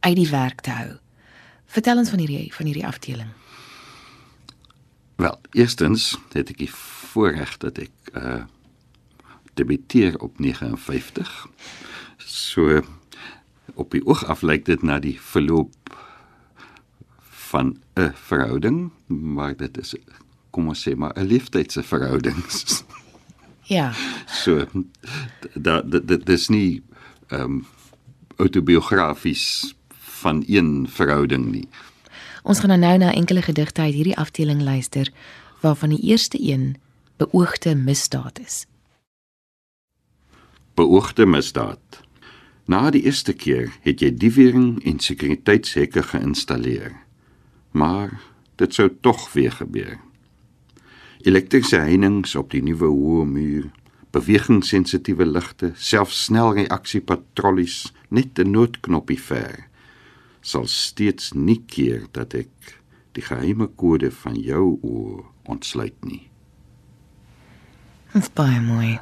uit 0.00 0.16
die 0.16 0.28
werk 0.28 0.60
te 0.60 0.70
hou. 0.70 0.96
Vertel 1.66 1.96
ons 1.96 2.08
van 2.08 2.18
hierdie 2.18 2.54
van 2.54 2.66
hierdie 2.66 2.86
afdeling. 2.86 3.28
Wel, 5.16 5.40
eerstens 5.50 6.18
het 6.32 6.50
ek 6.50 6.58
die 6.58 6.72
voorreg 7.12 7.56
dat 7.56 7.78
ek 7.78 8.14
uh 8.14 8.42
debuteer 9.54 10.18
op 10.18 10.38
59. 10.38 11.46
So 12.16 12.80
op 13.80 13.90
die 13.96 14.04
oog 14.06 14.24
af 14.28 14.44
lyk 14.44 14.66
dit 14.68 14.82
na 14.84 14.98
die 15.00 15.16
verloop 15.20 15.74
van 17.50 17.76
'n 17.96 18.12
verhouding, 18.14 18.90
maar 19.06 19.56
dit 19.56 19.78
is 19.78 19.94
kom 20.50 20.68
ons 20.68 20.88
sê 20.88 20.94
maar 20.96 21.14
'n 21.16 21.26
liefdydse 21.26 21.82
verhouding. 21.82 22.44
Ja. 23.70 23.92
so 24.26 24.66
dat 25.54 25.90
dit 25.90 26.08
dit 26.08 26.28
is 26.28 26.48
nie 26.48 26.82
ehm 27.28 27.42
um, 27.42 27.66
autobiografies 28.36 29.74
van 29.98 30.42
een 30.46 30.88
verhouding 30.88 31.50
nie. 31.50 31.68
Ons 32.42 32.60
gaan 32.60 32.80
nou 32.80 32.98
na 32.98 33.12
enkele 33.12 33.42
gedigte 33.42 33.80
uit 33.80 33.94
hierdie 33.94 34.16
afdeling 34.16 34.62
luister 34.62 35.12
waarvan 35.60 35.88
die 35.88 36.00
eerste 36.00 36.38
een 36.40 36.76
beoogde 37.16 37.74
misdaad 37.74 38.38
is. 38.38 38.66
Beoogde 40.74 41.26
misdaad. 41.26 42.00
Na 42.70 42.90
die 42.94 43.02
eerste 43.02 43.34
keer 43.34 43.72
het 43.82 44.02
jy 44.04 44.12
diewering 44.14 44.78
en 44.86 45.00
sekuriteitshekke 45.02 46.04
geïnstalleer. 46.12 46.92
Maar 47.74 48.14
dit 48.62 48.74
sou 48.74 48.86
tog 49.02 49.24
weer 49.34 49.56
gebeur. 49.58 49.96
Elektriese 51.26 51.82
heininge 51.82 52.30
op 52.38 52.52
die 52.54 52.62
nuwe 52.62 52.88
hoë 52.92 53.26
muur, 53.26 53.66
bewegingssensitiewe 54.14 55.26
ligte, 55.26 55.72
selfs 55.74 56.24
snelreaksiepatrollies 56.28 57.90
net 58.08 58.38
'n 58.38 58.50
noodknoppie 58.50 59.18
ver 59.18 59.70
sal 60.40 60.66
steeds 60.66 61.32
nie 61.36 61.60
keer 61.68 62.06
dat 62.16 62.34
ek 62.34 62.80
die 63.16 63.24
geheime 63.24 63.68
kode 63.76 64.10
van 64.22 64.38
jou 64.38 64.78
oë 64.80 65.24
ontsluit 65.50 65.96
nie. 66.06 66.24
Dit 68.12 68.24
is 68.24 68.32
baie 68.34 68.60
mooi. 68.64 68.98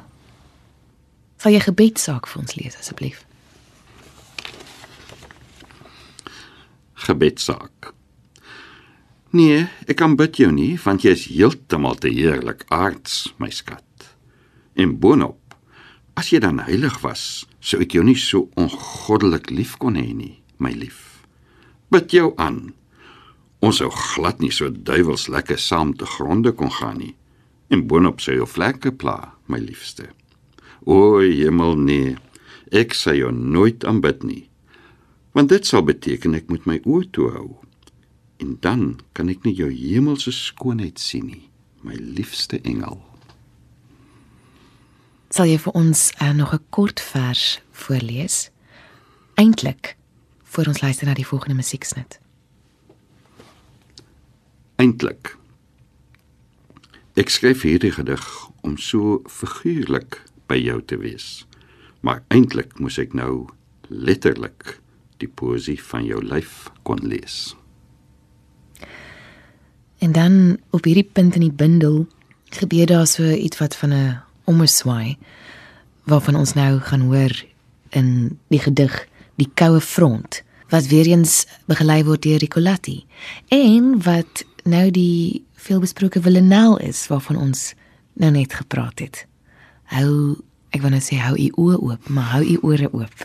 Sal 1.39 1.55
jy 1.55 1.63
gebedsaak 1.63 2.27
vir 2.27 2.41
ons 2.43 2.55
lees 2.59 2.77
asseblief? 2.77 3.23
Gebedsaak. 6.99 7.93
Nee, 9.31 9.67
ek 9.87 9.99
kan 10.01 10.17
bid 10.19 10.39
jou 10.41 10.49
nie, 10.51 10.73
want 10.81 11.05
jy 11.05 11.13
is 11.15 11.27
heeltemal 11.29 11.99
te 12.01 12.09
heerlik 12.11 12.65
aards, 12.73 13.29
my 13.37 13.51
skat. 13.53 13.85
En 14.73 14.97
boonop, 14.99 15.55
as 16.19 16.31
jy 16.33 16.41
dan 16.43 16.59
heilig 16.65 16.97
was, 17.05 17.45
sou 17.61 17.79
ek 17.83 17.95
jou 17.95 18.03
nie 18.03 18.17
so 18.19 18.49
ongoddelik 18.59 19.51
lief 19.53 19.77
kon 19.79 19.95
hê 19.99 20.09
nie, 20.11 20.41
my 20.57 20.73
lief. 20.75 21.21
Bid 21.93 22.11
jou 22.17 22.33
aan. 22.41 22.73
Ons 23.63 23.79
sou 23.79 23.91
glad 23.93 24.43
nie 24.43 24.51
so 24.55 24.67
duiwels 24.67 25.29
lekker 25.31 25.59
saam 25.61 25.93
te 25.95 26.09
gronde 26.09 26.51
kon 26.57 26.73
gaan 26.81 26.99
nie. 26.99 27.15
En 27.69 27.85
boonop 27.87 28.19
sou 28.19 28.35
jou 28.35 28.49
vlekke 28.49 28.91
pla, 28.91 29.35
my 29.47 29.61
liefste. 29.61 30.09
O 30.83 31.21
hemel 31.21 31.77
nee, 31.79 32.15
ek 32.75 32.97
sal 32.97 33.19
jou 33.21 33.31
nooit 33.31 33.85
aanbid 33.87 34.25
nie. 34.25 34.48
Want 35.31 35.49
dit 35.49 35.65
sal 35.65 35.83
beteken 35.83 36.35
ek 36.37 36.49
moet 36.49 36.65
my 36.65 36.79
oë 36.83 37.09
toe 37.15 37.29
hou. 37.31 37.49
En 38.39 38.57
dan 38.63 38.99
kan 39.13 39.29
ek 39.29 39.43
nie 39.45 39.53
jou 39.53 39.69
hemelse 39.69 40.31
skoonheid 40.31 40.99
sien 40.99 41.27
nie, 41.27 41.49
my 41.83 41.95
liefste 41.99 42.61
engel. 42.63 43.01
Sal 45.29 45.45
jy 45.51 45.59
vir 45.61 45.75
ons 45.77 46.09
uh, 46.17 46.31
nog 46.33 46.53
'n 46.53 46.63
kort 46.69 46.99
vers 46.99 47.61
voorlees? 47.71 48.49
Eintlik 49.35 49.95
voor 50.43 50.67
ons 50.67 50.81
luister 50.81 51.05
na 51.05 51.13
die 51.13 51.27
volgende 51.27 51.55
musieksnit. 51.55 52.19
Eintlik 54.75 55.37
Ek 57.19 57.27
skryf 57.27 57.65
hierdie 57.67 57.91
gedig 57.91 58.23
om 58.63 58.77
so 58.79 59.17
figuurlik 59.27 60.21
by 60.47 60.55
jou 60.55 60.77
te 60.87 60.95
wees. 61.01 61.43
Maar 61.99 62.21
eintlik 62.31 62.77
moes 62.79 62.95
ek 63.01 63.11
nou 63.17 63.49
letterlik 63.89 64.77
die 65.19 65.29
poesie 65.29 65.77
van 65.91 66.05
jou 66.07 66.23
lyf 66.25 66.69
kon 66.83 66.99
lees. 67.03 67.55
En 69.99 70.11
dan 70.15 70.57
op 70.71 70.87
hierdie 70.87 71.07
punt 71.07 71.35
in 71.35 71.47
die 71.47 71.55
bundel 71.55 72.07
gebeur 72.55 72.85
daar 72.85 73.07
so 73.07 73.23
iets 73.23 73.59
wat 73.59 73.75
van 73.75 73.93
'n 73.93 74.19
omswaai 74.43 75.17
waarvan 76.03 76.35
ons 76.35 76.53
nou 76.53 76.79
gaan 76.79 77.01
hoor 77.01 77.45
in 77.89 78.39
die 78.47 78.59
gedig 78.59 79.07
Die 79.39 79.47
koue 79.55 79.79
front 79.79 80.41
wat 80.69 80.89
weer 80.91 81.07
eens 81.07 81.45
begelei 81.69 82.03
word 82.05 82.25
deur 82.25 82.41
Ricolatti 82.43 83.05
en 83.55 83.95
wat 84.03 84.43
nou 84.67 84.89
die 84.93 85.45
veelbesproke 85.63 86.21
Villanelle 86.21 86.77
is 86.83 87.05
waarvan 87.07 87.39
ons 87.39 87.73
nou 88.19 88.31
net 88.35 88.53
gepraat 88.53 88.99
het. 88.99 89.23
Hou 89.95 90.35
ek 90.75 90.83
wou 90.83 90.91
net 90.93 91.07
sê 91.07 91.17
hou 91.23 91.33
u 91.39 91.47
oë 91.55 91.79
oop, 91.79 92.11
maar 92.13 92.35
hou 92.35 92.43
u 92.43 92.57
ore 92.67 92.91
oop. 92.91 93.23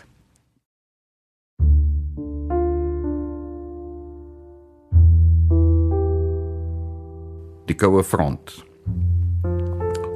Die 7.64 7.76
koue 7.80 8.02
front. 8.04 8.58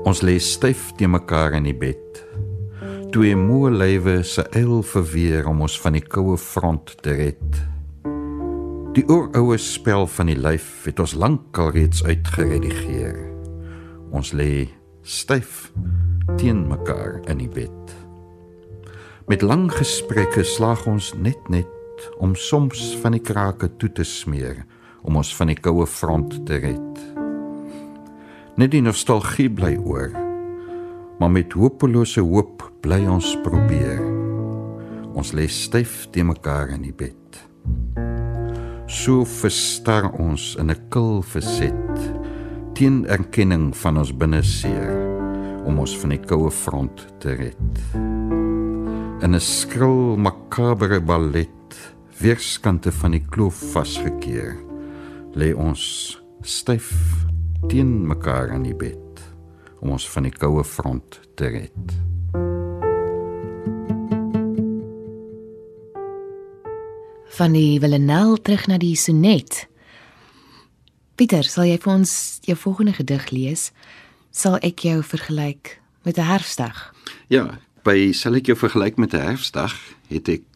Ons 0.04 0.20
lê 0.20 0.34
styf 0.40 0.90
te 1.00 1.08
mekaar 1.08 1.54
in 1.56 1.64
die 1.64 1.76
bed. 1.76 2.20
Twee 3.08 3.36
moe 3.40 3.70
lywe 3.72 4.18
se 4.20 4.44
eil 4.52 4.82
verweer 4.84 5.48
om 5.48 5.62
ons 5.64 5.78
van 5.80 5.96
die 5.96 6.04
koue 6.04 6.36
front 6.36 6.92
te 7.00 7.16
red. 7.16 7.56
Die 8.92 9.06
ooroue 9.08 9.56
spel 9.62 10.04
van 10.12 10.28
die 10.28 10.36
lyf 10.36 10.84
het 10.84 11.00
ons 11.00 11.16
lankal 11.16 11.72
reeds 11.72 12.04
uitgeredigeer. 12.04 13.16
Ons 14.12 14.34
lê 14.36 14.68
styf 15.00 15.70
teen 16.36 16.66
mekaar 16.68 17.22
in 17.32 17.40
die 17.40 17.48
bed. 17.48 17.94
Met 19.28 19.40
lang 19.40 19.70
gesprekke 19.72 20.44
slaag 20.44 20.84
ons 20.88 21.14
net 21.16 21.48
net 21.48 22.10
om 22.20 22.36
soms 22.36 22.90
van 23.00 23.16
die 23.16 23.24
krake 23.24 23.72
toe 23.80 23.88
te 23.92 24.04
smeer 24.04 24.66
om 25.00 25.16
ons 25.16 25.32
van 25.36 25.48
die 25.48 25.60
koue 25.60 25.88
front 25.88 26.42
te 26.44 26.60
red. 26.60 27.17
Net 28.58 28.72
die 28.74 28.80
nostalgie 28.82 29.46
bly 29.54 29.76
oor. 29.86 30.08
Maar 31.22 31.30
met 31.30 31.52
hopelose 31.54 32.24
hoop 32.26 32.64
bly 32.82 33.04
ons 33.06 33.28
probeer. 33.44 34.00
Ons 35.14 35.30
lê 35.38 35.44
styf 35.46 36.08
te 36.10 36.24
mekaar 36.26 36.72
in 36.74 36.82
die 36.82 36.94
bed. 36.94 37.38
So 38.90 39.22
verstar 39.22 40.08
ons 40.18 40.56
in 40.58 40.70
'n 40.70 40.90
kil 40.90 41.22
verset 41.22 41.94
teen 42.74 43.06
erkenning 43.06 43.76
van 43.76 43.98
ons 43.98 44.10
binneseer 44.10 44.90
om 45.64 45.78
ons 45.78 45.94
van 45.98 46.10
die 46.10 46.24
koue 46.26 46.50
front 46.50 47.06
te 47.20 47.34
red. 47.38 47.74
In 49.22 49.34
'n 49.34 49.40
skril 49.40 50.16
makabre 50.16 51.00
ballet 51.00 51.92
weerskante 52.18 52.90
van 52.90 53.10
die 53.12 53.24
kloof 53.30 53.72
vasgekeer 53.72 54.56
lê 55.34 55.54
ons 55.54 56.18
styf 56.42 57.27
teen 57.66 58.06
mekaar 58.06 58.52
in 58.54 58.62
die 58.62 58.76
bed 58.76 59.22
om 59.82 59.90
ons 59.94 60.06
van 60.10 60.26
die 60.26 60.34
koue 60.34 60.62
front 60.64 61.18
te 61.38 61.50
red. 61.50 61.94
Van 67.38 67.54
die 67.54 67.78
Villanelle 67.82 68.38
terug 68.42 68.66
na 68.70 68.78
die 68.78 68.96
sonnet. 68.98 69.66
Pieter, 71.18 71.46
sal 71.46 71.66
jy 71.66 71.78
vir 71.82 71.92
ons 71.92 72.12
jou 72.46 72.56
volgende 72.58 72.94
gedig 72.98 73.30
lees? 73.34 73.68
Sal 74.30 74.58
ek 74.62 74.86
jou 74.86 75.02
vergelyk 75.02 75.78
met 76.06 76.18
'n 76.18 76.30
herfsdag? 76.30 76.94
Ja, 77.28 77.58
by 77.82 78.12
sal 78.12 78.34
ek 78.34 78.46
jou 78.46 78.56
vergelyk 78.56 78.98
met 78.98 79.14
'n 79.14 79.34
herfsdag, 79.34 79.74
het 80.08 80.28
ek 80.28 80.46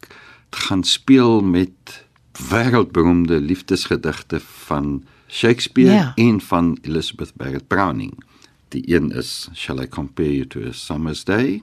gaan 0.51 0.83
speel 0.83 1.41
met 1.41 2.05
wêreldberoemde 2.49 3.39
liefdesgedigte 3.39 4.39
van 4.39 5.03
Shakespeare 5.33 5.91
Ja. 5.93 6.11
en 6.15 6.41
van 6.41 6.77
Elizabeth 6.81 7.33
Barrett 7.35 7.67
Browning. 7.67 8.23
Die 8.69 8.83
een 8.95 9.11
is 9.11 9.49
Shall 9.53 9.79
I 9.81 9.87
compare 9.87 10.35
you 10.35 10.45
to 10.47 10.61
a 10.67 10.71
summer's 10.71 11.23
day 11.23 11.61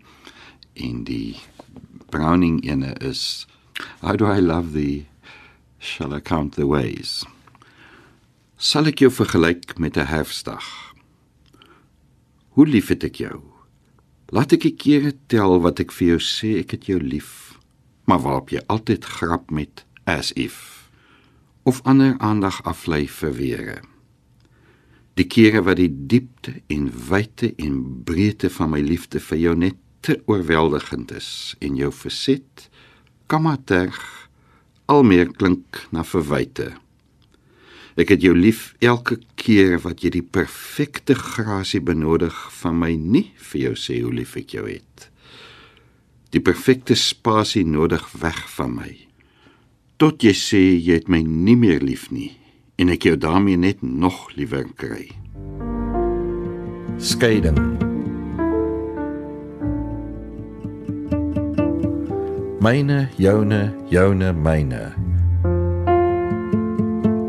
en 0.74 1.04
die 1.04 1.36
Browning 2.10 2.64
ene 2.66 2.92
is 2.98 3.46
How 4.00 4.16
do 4.16 4.26
I 4.32 4.40
love 4.40 4.72
thee 4.72 5.06
shall 5.78 6.12
I 6.16 6.20
count 6.20 6.52
the 6.54 6.66
ways. 6.66 7.24
Sal 8.56 8.86
ek 8.90 8.98
jou 9.00 9.10
vergelyk 9.10 9.78
met 9.78 9.96
'n 9.96 10.06
herfsdag? 10.06 10.66
Hoe 12.48 12.66
lief 12.66 12.88
het 12.88 13.04
ek 13.04 13.14
jou? 13.22 13.40
Laat 14.28 14.52
ek 14.52 14.60
die 14.60 14.74
kere 14.76 15.14
tel 15.26 15.60
wat 15.60 15.80
ek 15.80 15.92
vir 15.92 16.08
jou 16.08 16.18
sê 16.18 16.58
ek 16.58 16.70
het 16.70 16.86
jou 16.86 16.98
lief, 17.00 17.58
maar 18.04 18.18
waarop 18.20 18.50
jy 18.50 18.60
altyd 18.66 19.04
grap 19.04 19.50
met 19.50 19.84
as 20.06 20.32
if 20.36 20.79
of 21.62 21.80
ander 21.84 22.14
aandag 22.18 22.62
aflei 22.64 23.06
vir 23.08 23.34
were. 23.36 23.78
Die 25.18 25.26
kere 25.28 25.62
wat 25.66 25.80
die 25.80 25.90
diepte 25.90 26.54
en 26.72 26.88
wyte 27.10 27.52
en 27.60 27.80
breedte 28.08 28.50
van 28.50 28.72
my 28.72 28.80
liefde 28.80 29.20
vir 29.20 29.40
jou 29.42 29.54
net 29.58 29.78
te 30.00 30.16
oorweldigend 30.30 31.12
is 31.12 31.56
en 31.60 31.76
jou 31.76 31.90
verset, 31.92 32.68
kammaterg 33.28 33.98
al 34.90 35.04
meer 35.04 35.28
klink 35.36 35.84
na 35.94 36.04
verwyte. 36.06 36.72
Ek 38.00 38.14
het 38.14 38.24
jou 38.24 38.32
lief 38.32 38.70
elke 38.80 39.18
keer 39.36 39.76
wat 39.84 40.00
jy 40.00 40.14
die 40.14 40.24
perfekte 40.24 41.14
grasie 41.18 41.82
benodig 41.84 42.36
van 42.62 42.78
my 42.80 42.94
nie 42.96 43.28
vir 43.50 43.66
jou 43.66 43.74
sê 43.76 44.00
hoe 44.00 44.14
lief 44.14 44.38
ek 44.40 44.54
jou 44.56 44.64
het. 44.70 45.10
Die 46.32 46.40
perfekte 46.40 46.96
spasie 46.96 47.66
nodig 47.66 48.06
weg 48.22 48.40
van 48.54 48.76
my. 48.78 48.92
Tot 50.00 50.22
jy 50.24 50.30
sê 50.32 50.60
jy 50.80 50.94
het 50.96 51.10
my 51.12 51.18
nie 51.20 51.58
meer 51.60 51.82
lief 51.84 52.06
nie 52.08 52.30
en 52.80 52.88
ek 52.88 53.04
jou 53.04 53.18
daarmee 53.20 53.60
net 53.60 53.82
nog 53.84 54.30
liewer 54.32 54.64
kry. 54.80 55.10
Skeiding. 56.96 57.58
Myne, 62.64 63.10
joune, 63.20 63.60
joune, 63.92 64.32
myne. 64.32 64.80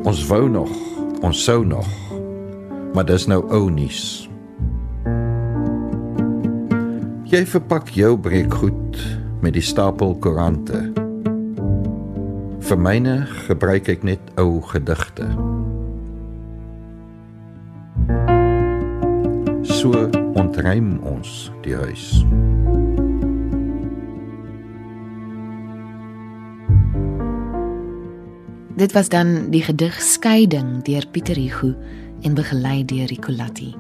Ons 0.08 0.24
wou 0.32 0.48
nog, 0.48 0.72
ons 1.20 1.44
sou 1.44 1.66
nog. 1.68 1.92
Maar 2.96 3.10
dis 3.12 3.28
nou 3.28 3.42
ou 3.52 3.68
nuus. 3.68 4.30
Jy 7.36 7.44
verpak 7.52 7.92
jou 8.00 8.16
breekgoed 8.16 9.04
met 9.44 9.60
die 9.60 9.68
stapel 9.74 10.16
koerante. 10.24 10.91
Vir 12.72 12.80
myne 12.80 13.14
gebruik 13.50 13.90
ek 13.92 14.06
net 14.08 14.30
ou 14.40 14.62
gedigte. 14.64 15.26
So 19.68 19.92
ontruim 20.40 20.94
ons 21.04 21.50
die 21.66 21.76
huis. 21.76 22.06
Dit 28.80 28.96
was 28.96 29.12
dan 29.12 29.52
die 29.52 29.66
gedig 29.68 30.00
Skeiding 30.00 30.78
deur 30.88 31.04
Pieter 31.12 31.36
Hugo 31.36 31.74
en 32.24 32.40
begelei 32.40 32.86
deur 32.88 33.12
Ricolatti. 33.12 33.74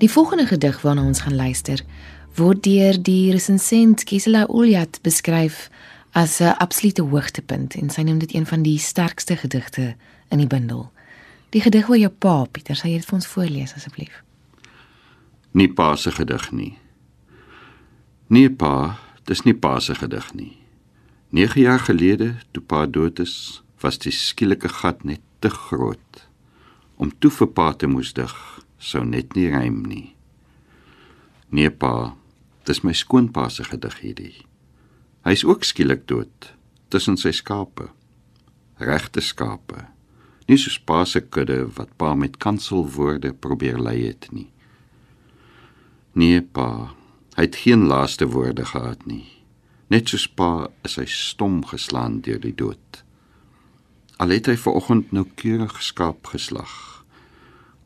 Die 0.00 0.08
volgende 0.08 0.48
gedig 0.48 0.80
waarna 0.80 1.04
ons 1.04 1.20
gaan 1.20 1.36
luister, 1.36 1.84
word 2.40 2.64
deur 2.64 2.96
die 2.96 3.28
resensent 3.36 4.08
Gisela 4.08 4.48
Uljat 4.48 5.02
beskryf 5.04 5.68
as 6.14 6.40
'n 6.40 6.56
absolute 6.58 7.02
hoogtepunt 7.02 7.74
en 7.74 7.90
sy 7.90 8.02
noem 8.02 8.18
dit 8.18 8.34
een 8.34 8.46
van 8.46 8.62
die 8.62 8.78
sterkste 8.78 9.36
gedigte 9.36 9.96
in 10.28 10.38
die 10.38 10.46
bundel. 10.46 10.92
Die 11.50 11.60
gedig 11.60 11.88
oor 11.88 11.98
jou 11.98 12.10
pa, 12.10 12.44
Pieter, 12.44 12.76
sal 12.76 12.90
jy 12.90 12.96
dit 12.96 13.06
vir 13.06 13.14
ons 13.14 13.26
voorlees 13.26 13.74
asseblief? 13.74 14.22
Nie 15.50 15.72
pa 15.72 15.96
se 15.96 16.10
gedig 16.10 16.50
nie. 16.52 16.78
Nee 18.26 18.50
pa, 18.50 18.98
dis 19.24 19.42
nie 19.42 19.54
pa 19.54 19.80
se 19.80 19.94
gedig 19.94 20.34
nie. 20.34 20.56
9 21.30 21.60
jaar 21.60 21.78
gelede, 21.78 22.34
toe 22.52 22.62
pa 22.62 22.86
dood 22.86 23.18
is, 23.18 23.62
was 23.80 23.98
die 23.98 24.12
skielike 24.12 24.68
gat 24.68 25.04
net 25.04 25.20
te 25.38 25.50
groot. 25.50 26.28
Om 26.96 27.10
toe 27.18 27.30
vir 27.30 27.48
pa 27.48 27.72
te 27.72 27.86
moes 27.86 28.12
dig, 28.12 28.34
sou 28.78 29.04
net 29.04 29.34
nie 29.34 29.50
rym 29.50 29.82
nie. 29.82 30.14
Nee 31.50 31.70
pa, 31.70 32.14
dis 32.64 32.82
my 32.82 32.92
skoonpa 32.92 33.48
se 33.48 33.64
gedig 33.64 33.98
hierdie. 33.98 34.53
Hy's 35.24 35.44
ook 35.44 35.64
skielik 35.64 36.04
dood 36.08 36.52
tussen 36.92 37.16
sy 37.16 37.32
skape. 37.32 37.88
Regte 38.76 39.22
skape. 39.24 39.86
Nie 40.44 40.58
soos 40.60 40.76
pa 40.76 41.04
se 41.08 41.22
kudde 41.24 41.62
wat 41.78 41.94
pa 41.96 42.12
met 42.14 42.36
kanselwoorde 42.36 43.32
probeer 43.32 43.80
lei 43.80 44.02
het 44.04 44.28
nie. 44.36 44.50
Nee 46.12 46.42
pa, 46.44 46.92
hy 47.38 47.46
het 47.46 47.56
geen 47.64 47.86
laaste 47.88 48.28
woorde 48.30 48.66
gehad 48.68 49.06
nie. 49.08 49.24
Net 49.88 50.12
soos 50.12 50.26
pa 50.28 50.68
is 50.84 50.98
hy 51.00 51.06
stom 51.08 51.62
geslaan 51.72 52.20
deur 52.26 52.42
die 52.44 52.52
dood. 52.52 53.00
Al 54.20 54.36
het 54.36 54.52
hy 54.52 54.58
vanoggend 54.60 55.10
noukeurig 55.16 55.80
skaap 55.82 56.28
geslag. 56.34 56.74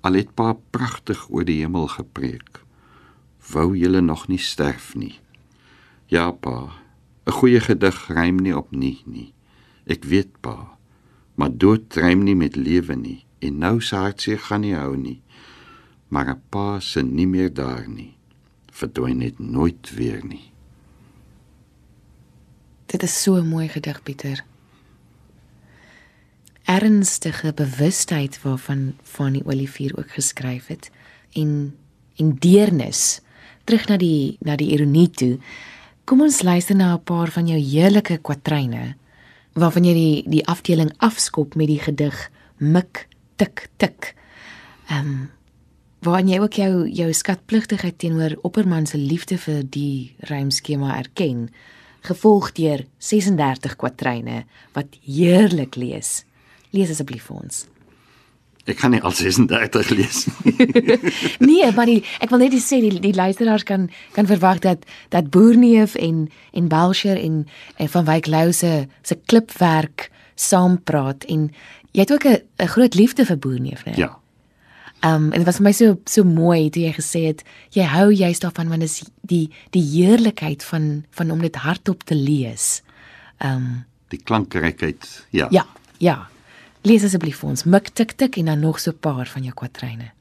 Al 0.02 0.18
het 0.18 0.34
pa 0.34 0.56
pragtig 0.74 1.22
oor 1.30 1.46
die 1.46 1.60
hemel 1.62 1.86
gepreek. 1.94 2.64
Wou 3.54 3.70
julle 3.78 4.02
nog 4.02 4.26
nie 4.28 4.42
sterf 4.42 4.92
nie. 4.98 5.14
Ja 6.10 6.32
pa, 6.32 6.74
'n 7.28 7.32
goeie 7.32 7.60
gedig 7.60 8.08
rym 8.08 8.36
nie 8.40 8.56
op 8.56 8.70
nie 8.72 9.02
nie. 9.04 9.34
Ek 9.84 10.04
weet 10.04 10.40
pa, 10.40 10.78
maar 11.36 11.52
dood 11.52 11.94
rym 12.00 12.24
nie 12.24 12.36
met 12.36 12.56
lewe 12.56 12.96
nie 12.96 13.24
en 13.44 13.58
nou 13.58 13.80
se 13.80 13.96
hartseer 13.96 14.40
gaan 14.40 14.64
nie 14.64 14.74
hou 14.74 14.96
nie. 14.96 15.20
Maar 16.08 16.28
'n 16.30 16.42
pa 16.48 16.80
se 16.80 17.02
nie 17.02 17.26
meer 17.26 17.52
daar 17.54 17.88
nie. 17.88 18.16
Verdwyn 18.72 19.18
net 19.18 19.38
nooit 19.38 19.90
weer 19.94 20.24
nie. 20.24 20.52
Dit 22.86 23.02
is 23.02 23.22
so 23.22 23.36
'n 23.36 23.48
mooi 23.48 23.68
gedig, 23.68 24.02
Pieter. 24.02 24.44
Ernstige 26.64 27.52
bewustheid 27.52 28.42
waarvan 28.42 28.94
Fanny 29.02 29.42
Olivier 29.44 29.98
ook 29.98 30.10
geskryf 30.10 30.66
het 30.66 30.90
en 31.32 31.76
en 32.16 32.34
deernis 32.34 33.20
terug 33.64 33.88
na 33.88 33.96
die 33.96 34.36
na 34.40 34.56
die 34.56 34.70
ironie 34.72 35.10
toe. 35.10 35.38
Kom 36.08 36.22
ons 36.24 36.38
luister 36.40 36.72
na 36.72 36.94
'n 36.94 37.04
paar 37.04 37.28
van 37.28 37.46
jou 37.46 37.58
heerlike 37.60 38.16
kwatryne 38.24 38.96
waarvan 39.52 39.84
jy 39.84 39.92
die 39.94 40.22
die 40.30 40.46
afdeling 40.46 40.92
afskop 40.96 41.54
met 41.54 41.68
die 41.68 41.78
gedig 41.78 42.30
Mik 42.56 43.08
tik 43.36 43.68
tik. 43.76 44.14
Ehm 44.88 45.06
um, 45.06 45.30
waarin 46.00 46.28
jy 46.28 46.40
ook 46.40 46.52
jou 46.52 46.88
jou 46.88 47.12
skatpligtigheid 47.12 47.98
teenoor 47.98 48.38
Opperman 48.42 48.86
se 48.86 48.96
liefde 48.98 49.36
vir 49.38 49.62
die 49.62 50.14
rymskema 50.18 50.96
erken 50.96 51.50
gevolg 52.00 52.52
deur 52.52 52.86
36 52.98 53.76
kwatryne 53.76 54.44
wat 54.72 54.86
heerlik 55.04 55.76
lees. 55.76 56.24
Lees 56.70 56.90
asseblief 56.90 57.24
vir 57.24 57.36
ons. 57.36 57.66
Ek 58.68 58.76
kan 58.82 58.92
nie 58.92 59.00
al 59.00 59.14
36 59.16 59.90
lees 59.96 60.26
nie. 60.44 60.54
nee, 61.50 61.70
maar 61.72 61.88
die, 61.88 62.02
ek 62.20 62.32
wil 62.32 62.42
net 62.42 62.56
sê 62.60 62.82
die 62.84 62.92
die 63.00 63.14
luisteraars 63.16 63.64
kan 63.68 63.88
kan 64.16 64.28
verwag 64.28 64.60
dat 64.64 64.84
dat 65.14 65.30
Boerneef 65.32 65.96
en 65.96 66.26
en 66.52 66.68
Belcher 66.68 67.16
en 67.16 67.46
en 67.76 67.88
van 67.88 68.04
Wyk 68.04 68.28
Lou 68.28 68.52
se 68.52 68.86
se 69.02 69.16
klipwerk 69.26 70.10
saam 70.34 70.78
praat 70.82 71.24
en 71.24 71.48
jy 71.96 72.04
het 72.04 72.12
ook 72.12 72.24
'n 72.24 72.42
'n 72.58 72.72
groot 72.74 72.94
liefde 72.94 73.24
vir 73.24 73.38
Boerneef, 73.38 73.84
né? 73.84 73.96
Ja. 73.96 74.18
Ehm 75.00 75.14
um, 75.14 75.32
en 75.32 75.38
dit 75.38 75.46
was 75.46 75.56
vir 75.56 75.64
my 75.64 75.72
so 75.72 75.98
so 76.04 76.24
mooi 76.24 76.70
toe 76.70 76.82
jy 76.82 76.92
gesê 76.92 77.20
het 77.26 77.44
jy 77.70 77.84
hou 77.86 78.12
juist 78.12 78.42
daarvan 78.42 78.68
want 78.68 78.80
dit 78.80 78.90
is 78.90 79.02
die 79.22 79.50
die 79.70 79.82
heerlikheid 79.82 80.64
van 80.64 81.04
van 81.10 81.30
om 81.30 81.40
dit 81.40 81.56
hardop 81.56 82.02
te 82.02 82.14
lees. 82.14 82.82
Ehm 83.38 83.56
um, 83.56 83.84
die 84.08 84.20
klankrykheid, 84.24 85.26
ja. 85.30 85.46
Ja, 85.50 85.66
ja. 85.98 86.28
Lees 86.88 87.02
asseblief 87.04 87.42
vir 87.42 87.50
ons 87.50 87.66
Mik 87.68 87.90
tik 87.98 88.14
tik 88.16 88.38
en 88.40 88.46
dan 88.48 88.62
nog 88.64 88.78
so 88.80 88.90
'n 88.92 89.00
paar 89.04 89.28
van 89.28 89.42
jou 89.44 89.52
kwatryne. 89.52 90.12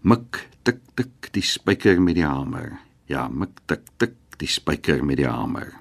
Mik 0.00 0.48
tik 0.62 0.80
tik 0.94 1.28
die 1.32 1.42
spyker 1.42 2.00
met 2.00 2.14
die 2.14 2.24
hamer. 2.24 2.80
Ja, 3.06 3.28
mik 3.28 3.50
tik 3.66 3.82
tik 3.98 4.14
die 4.38 4.48
spyker 4.48 5.04
met 5.04 5.16
die 5.16 5.28
hamer. 5.28 5.74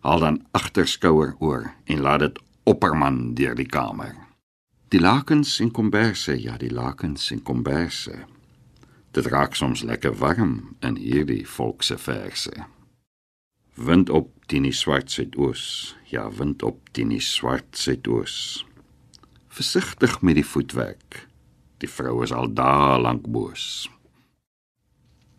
Haal 0.00 0.20
dan 0.20 0.46
agterskouer 0.52 1.34
oor 1.38 1.74
en 1.84 2.00
laat 2.00 2.20
dit 2.20 2.38
opperman 2.64 3.34
deur 3.34 3.54
die 3.54 3.66
kamer. 3.66 4.14
Die 4.88 5.00
lakens 5.00 5.60
en 5.60 5.70
komberse, 5.70 6.42
ja, 6.42 6.56
die 6.56 6.72
lakens 6.72 7.30
en 7.30 7.42
komberse. 7.42 8.24
Dit 9.10 9.26
raak 9.26 9.54
soms 9.54 9.82
lekker 9.82 10.14
warm 10.14 10.76
in 10.80 10.96
hierdie 10.96 11.48
volkse 11.48 11.98
verse. 11.98 12.52
Wind 13.74 14.10
op 14.10 14.30
teen 14.46 14.62
die 14.62 14.72
swart 14.72 15.10
suidoos, 15.10 15.96
ja, 16.04 16.30
wind 16.30 16.62
op 16.62 16.78
teen 16.92 17.08
die 17.08 17.20
swart 17.20 17.76
suidoos. 17.76 18.64
Versigtig 19.52 20.22
met 20.22 20.38
die 20.38 20.46
voetwerk. 20.46 21.26
Die 21.84 21.88
vrou 21.88 22.22
is 22.24 22.32
al 22.32 22.48
daar 22.56 23.00
lank 23.00 23.26
boos. 23.28 23.90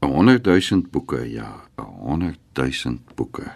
100 0.05 0.45
000 0.45 0.81
boeke, 0.91 1.31
ja, 1.31 1.63
100 1.75 2.37
000 2.53 2.99
boeke. 3.15 3.47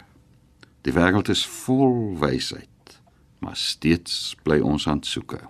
Die 0.81 0.93
wêreld 0.95 1.29
is 1.29 1.43
vol 1.45 2.17
wysheid, 2.17 2.97
maar 3.39 3.55
steeds 3.55 4.33
bly 4.41 4.57
ons 4.65 4.87
aan 4.87 5.03
soeke. 5.05 5.43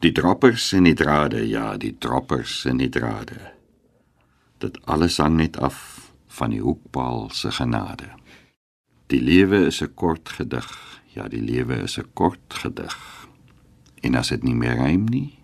Die 0.00 0.12
droppers 0.12 0.70
en 0.72 0.88
die 0.88 0.96
drade, 0.96 1.42
ja, 1.48 1.76
die 1.76 1.92
droppers 1.98 2.62
en 2.64 2.80
die 2.80 2.88
drade. 2.88 3.52
Dit 4.64 4.80
alles 4.86 5.18
hang 5.20 5.36
net 5.36 5.58
af 5.60 5.82
van 6.38 6.56
die 6.56 6.62
hoekpaal 6.64 7.28
se 7.32 7.52
genade. 7.52 8.08
Die 9.12 9.20
lewe 9.20 9.66
is 9.66 9.82
'n 9.82 9.94
kort 9.94 10.28
gedig. 10.28 10.72
Ja, 11.12 11.28
die 11.28 11.42
lewe 11.42 11.82
is 11.82 11.98
'n 11.98 12.08
kort 12.14 12.54
gedig. 12.54 13.23
En 14.04 14.14
as 14.20 14.28
dit 14.28 14.42
nie 14.44 14.54
meer 14.54 14.76
rym 14.76 15.06
nie, 15.08 15.38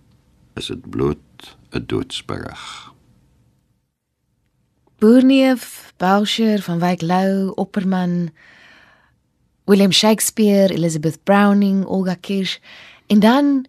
is 0.61 0.69
dit 0.69 0.91
bloot 0.93 1.57
'n 1.73 1.85
doodsberig. 1.87 2.93
Boerneef, 4.99 5.93
Belcher 5.97 6.63
van 6.63 6.79
Wyk 6.79 7.01
Lou, 7.01 7.53
Opperman, 7.55 8.31
William 9.65 9.93
Shakespeare, 9.93 10.75
Elizabeth 10.75 11.23
Browning, 11.25 11.85
Olga 11.85 12.15
Kirsch 12.15 12.59
en 13.07 13.21
dan 13.21 13.67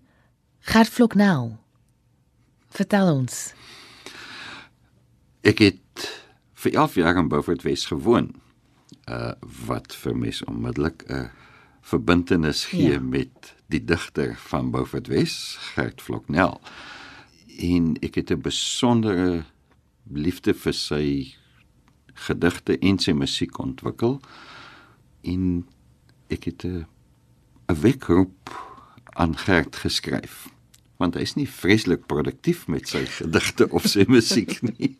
Gert 0.60 0.90
Floknel. 0.90 1.58
Vertel 2.70 3.14
ons. 3.14 3.54
Ek 5.42 5.58
het 5.60 6.12
vir 6.54 6.74
11 6.74 6.96
jaar 6.96 7.18
in 7.18 7.28
Beaufort 7.28 7.62
Wes 7.62 7.86
gewoon. 7.86 8.34
Uh 9.10 9.32
wat 9.66 9.96
vir 9.96 10.18
mes 10.18 10.44
onmiddellik 10.44 11.04
'n 11.08 11.14
uh, 11.14 11.28
verbintenis 11.82 12.66
gee 12.66 12.92
ja. 12.92 13.00
met 13.00 13.56
die 13.72 13.84
digter 13.84 14.36
van 14.50 14.72
Beaufort 14.72 15.08
Wes, 15.12 15.58
Gert 15.74 16.02
Floknel. 16.02 16.60
En 17.60 17.96
ek 18.02 18.16
het 18.16 18.32
'n 18.32 18.42
besondere 18.42 19.44
liefde 20.12 20.54
vir 20.54 20.74
sy 20.74 21.36
gedigte 22.14 22.78
en 22.80 23.00
sy 23.00 23.12
musiek 23.12 23.60
ontwikkel 23.60 24.22
en 25.24 25.66
ek 26.30 26.44
het 26.44 26.66
'n 26.66 26.86
'n 27.68 27.82
wekroep 27.82 28.50
aan 29.16 29.38
Gert 29.38 29.76
geskryf 29.76 30.50
want 30.98 31.16
hy 31.16 31.22
is 31.22 31.36
nie 31.36 31.48
vreeslik 31.50 32.06
produktief 32.06 32.68
met 32.68 32.88
sy 32.88 33.06
gedigte 33.06 33.70
of 33.70 33.88
sy 33.90 34.06
musiek 34.08 34.62
nie. 34.62 34.96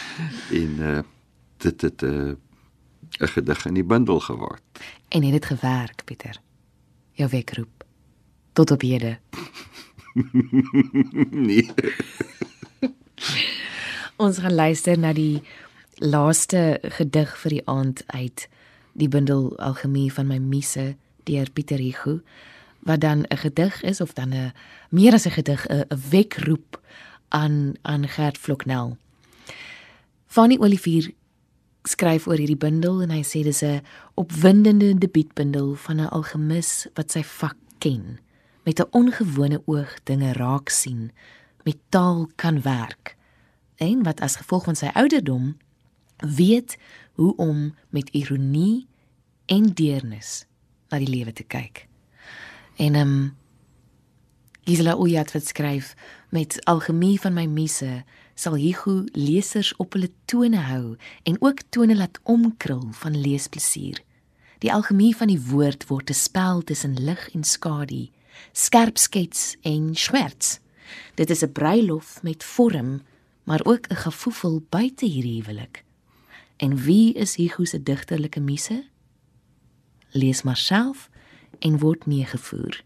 en 0.60 0.72
uh, 0.82 1.02
dit 1.62 1.80
het 1.80 2.02
'n 2.02 2.06
uh, 2.06 2.34
'n 3.20 3.28
gedig 3.28 3.66
in 3.66 3.74
die 3.74 3.84
bundel 3.84 4.20
geword. 4.20 4.62
En 5.08 5.22
het 5.22 5.32
dit 5.32 5.44
gewerk, 5.44 6.04
Pieter? 6.04 6.40
Jou 7.12 7.30
wekroep 7.30 7.73
tot 8.54 8.70
op 8.70 8.80
hede. 8.80 9.18
nee. 11.48 11.70
Ons 14.16 14.38
gaan 14.38 14.54
luister 14.54 14.98
na 14.98 15.12
die 15.12 15.42
laaste 15.98 16.78
gedig 16.96 17.34
vir 17.42 17.50
die 17.50 17.64
aand 17.70 18.02
uit 18.14 18.48
die 18.94 19.10
bundel 19.10 19.50
Algemie 19.58 20.12
van 20.14 20.30
my 20.30 20.38
Muse 20.38 20.94
deur 21.26 21.50
Pieter 21.50 21.82
Hugo 21.82 22.20
wat 22.86 23.00
dan 23.00 23.26
'n 23.26 23.36
gedig 23.36 23.82
is 23.82 24.00
of 24.00 24.12
dan 24.12 24.30
'n 24.34 24.52
meer 24.90 25.12
as 25.12 25.26
'n 25.26 25.30
gedig 25.30 25.66
'n 25.66 25.84
wekroep 26.10 26.80
aan 27.28 27.74
aan 27.82 28.08
Gert 28.08 28.38
Floknel. 28.38 28.96
Fanny 30.26 30.56
Olivier 30.60 31.10
skryf 31.82 32.26
oor 32.26 32.36
hierdie 32.36 32.56
bundel 32.56 33.02
en 33.02 33.10
hy 33.10 33.22
sê 33.22 33.42
dis 33.42 33.62
'n 33.62 33.82
opwindende 34.14 34.98
debuutbundel 34.98 35.74
van 35.74 35.96
'n 36.00 36.08
algemis 36.08 36.86
wat 36.94 37.10
sy 37.10 37.22
vak 37.22 37.56
ken 37.78 38.18
met 38.64 38.80
'n 38.80 38.90
ongewone 38.90 39.62
oog 39.64 39.98
dinge 40.02 40.32
raak 40.32 40.68
sien 40.68 41.12
met 41.64 41.76
taal 41.88 42.28
kan 42.34 42.62
werk 42.62 43.16
en 43.76 44.02
wat 44.02 44.20
as 44.20 44.36
gevolg 44.36 44.64
van 44.64 44.76
sy 44.76 44.90
ouderdom 44.92 45.56
weet 46.16 46.76
hoe 47.12 47.36
om 47.36 47.74
met 47.88 48.08
ironie 48.08 48.86
en 49.46 49.74
deernis 49.74 50.46
na 50.88 50.98
die 50.98 51.08
lewe 51.08 51.32
te 51.32 51.42
kyk. 51.42 51.86
En 52.76 52.94
ehm 52.94 53.08
um, 53.08 53.36
Gisela 54.64 54.94
Oyat 54.96 55.32
wat 55.32 55.46
skryf 55.46 55.94
met 56.28 56.56
algemie 56.64 57.20
van 57.20 57.34
my 57.36 57.44
muse 57.46 58.04
sal 58.34 58.56
Hugo 58.56 59.02
lesers 59.12 59.74
op 59.76 59.92
hulle 59.92 60.08
tone 60.24 60.62
hou 60.70 60.96
en 61.22 61.36
ook 61.40 61.60
tone 61.68 61.96
laat 61.96 62.20
omkrul 62.22 62.86
van 62.90 63.20
leesplesier. 63.20 64.00
Die 64.64 64.72
algemie 64.72 65.12
van 65.16 65.28
die 65.28 65.40
woord 65.50 65.86
word 65.86 66.10
'n 66.10 66.14
spel 66.14 66.62
tussen 66.62 66.96
lig 67.04 67.28
en 67.34 67.44
skadu, 67.44 68.08
skerp 68.52 68.98
skets 68.98 69.56
en 69.62 69.94
swerts. 69.94 70.58
Dit 71.14 71.30
is 71.30 71.42
'n 71.42 71.52
bruilof 71.52 72.22
met 72.22 72.44
vorm, 72.44 73.02
maar 73.44 73.60
ook 73.64 73.86
'n 73.88 73.94
gevoel 73.94 74.66
buite 74.68 75.06
hierdie 75.06 75.42
huwelik. 75.42 75.84
En 76.56 76.76
wie 76.76 77.12
is 77.14 77.36
Hugo 77.36 77.64
se 77.64 77.82
digterlike 77.82 78.40
muse? 78.40 78.84
Lees 80.10 80.42
maar 80.42 80.56
self 80.56 81.10
en 81.58 81.78
word 81.78 82.06
meegevoer. 82.06 82.82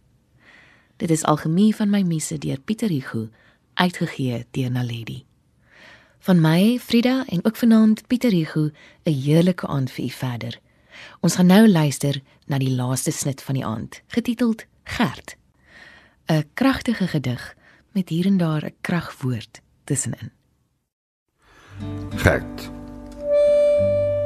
Dit 0.96 1.10
is 1.10 1.24
algemeen 1.24 1.74
van 1.74 1.90
my 1.90 2.02
misse 2.02 2.38
deur 2.38 2.60
Pieter 2.60 2.88
Hugo 2.88 3.28
uitgegee 3.74 4.46
deur 4.50 4.70
Naledi. 4.70 5.24
Van 6.18 6.40
my 6.40 6.78
Frida 6.78 7.24
en 7.26 7.44
ook 7.44 7.56
vanaand 7.56 8.06
Pieter 8.06 8.30
Hugo 8.30 8.70
'n 9.02 9.12
heerlike 9.12 9.66
aand 9.66 9.90
vir 9.90 10.04
u 10.04 10.10
verder. 10.10 10.60
Ons 11.20 11.34
gaan 11.34 11.46
nou 11.46 11.68
luister 11.68 12.20
na 12.46 12.58
die 12.58 12.74
laaste 12.74 13.10
snit 13.10 13.42
van 13.42 13.54
die 13.54 13.64
aand, 13.66 14.02
getiteld 14.06 14.66
Gert. 14.84 15.37
'n 16.28 16.44
Kragtige 16.54 17.06
gedig 17.06 17.56
met 17.92 18.08
hier 18.08 18.26
en 18.26 18.36
daar 18.36 18.64
'n 18.64 18.74
kragwoord 18.80 19.60
tussenin. 19.84 20.30
Gert. 22.14 22.70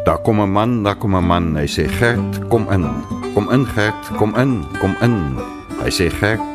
Daar 0.04 0.18
kom 0.18 0.40
'n 0.40 0.52
man, 0.52 0.82
daar 0.82 0.96
kom 0.96 1.16
'n 1.16 1.24
man. 1.24 1.56
Hy 1.56 1.66
sê 1.66 1.88
Gert, 1.88 2.48
kom 2.48 2.70
in. 2.70 2.86
Kom 3.34 3.50
in 3.50 3.66
Gert, 3.66 4.16
kom 4.16 4.36
in, 4.36 4.64
kom 4.78 4.96
in. 5.00 5.38
Hy 5.82 5.90
sê 5.90 6.10
Gert, 6.10 6.54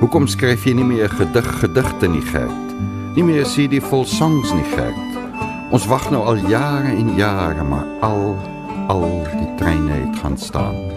hoekom 0.00 0.26
skryf 0.26 0.64
jy 0.64 0.72
nie 0.72 0.84
meer 0.84 1.08
gedig 1.08 1.58
gedigte 1.58 2.08
nie 2.08 2.22
Gert? 2.22 2.68
Nie 3.14 3.24
meer 3.24 3.44
CD 3.44 3.80
vol 3.80 4.04
songs 4.04 4.52
nie 4.52 4.64
Gert. 4.64 5.12
Ons 5.70 5.86
wag 5.86 6.10
nou 6.10 6.24
al 6.24 6.36
jare 6.36 6.88
en 6.88 7.16
jare, 7.16 7.62
maar 7.64 7.86
al 8.00 8.36
al 8.88 9.24
die 9.38 9.54
treine 9.56 9.92
het 9.92 10.16
gaan 10.16 10.38
staan. 10.38 10.91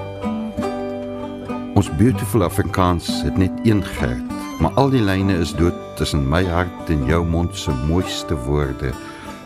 Ons 1.75 1.89
beautiful 1.99 2.43
Afrikaans 2.45 3.07
het 3.25 3.35
net 3.37 3.51
een 3.67 3.81
Gert, 3.83 4.29
maar 4.63 4.71
al 4.79 4.93
die 4.93 5.01
lyne 5.03 5.33
is 5.43 5.51
dood 5.59 5.75
tussen 5.99 6.21
my 6.31 6.39
hart 6.47 6.91
en 6.93 7.01
jou 7.03 7.19
mond 7.27 7.51
se 7.59 7.73
mooiste 7.89 8.37
woorde 8.45 8.93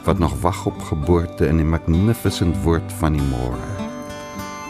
wat 0.06 0.22
nog 0.22 0.36
wag 0.42 0.60
op 0.70 0.78
geboorte 0.92 1.48
in 1.50 1.58
die 1.58 1.66
magnificent 1.66 2.54
woord 2.62 2.94
van 3.00 3.18
die 3.18 3.26
môre. 3.32 3.72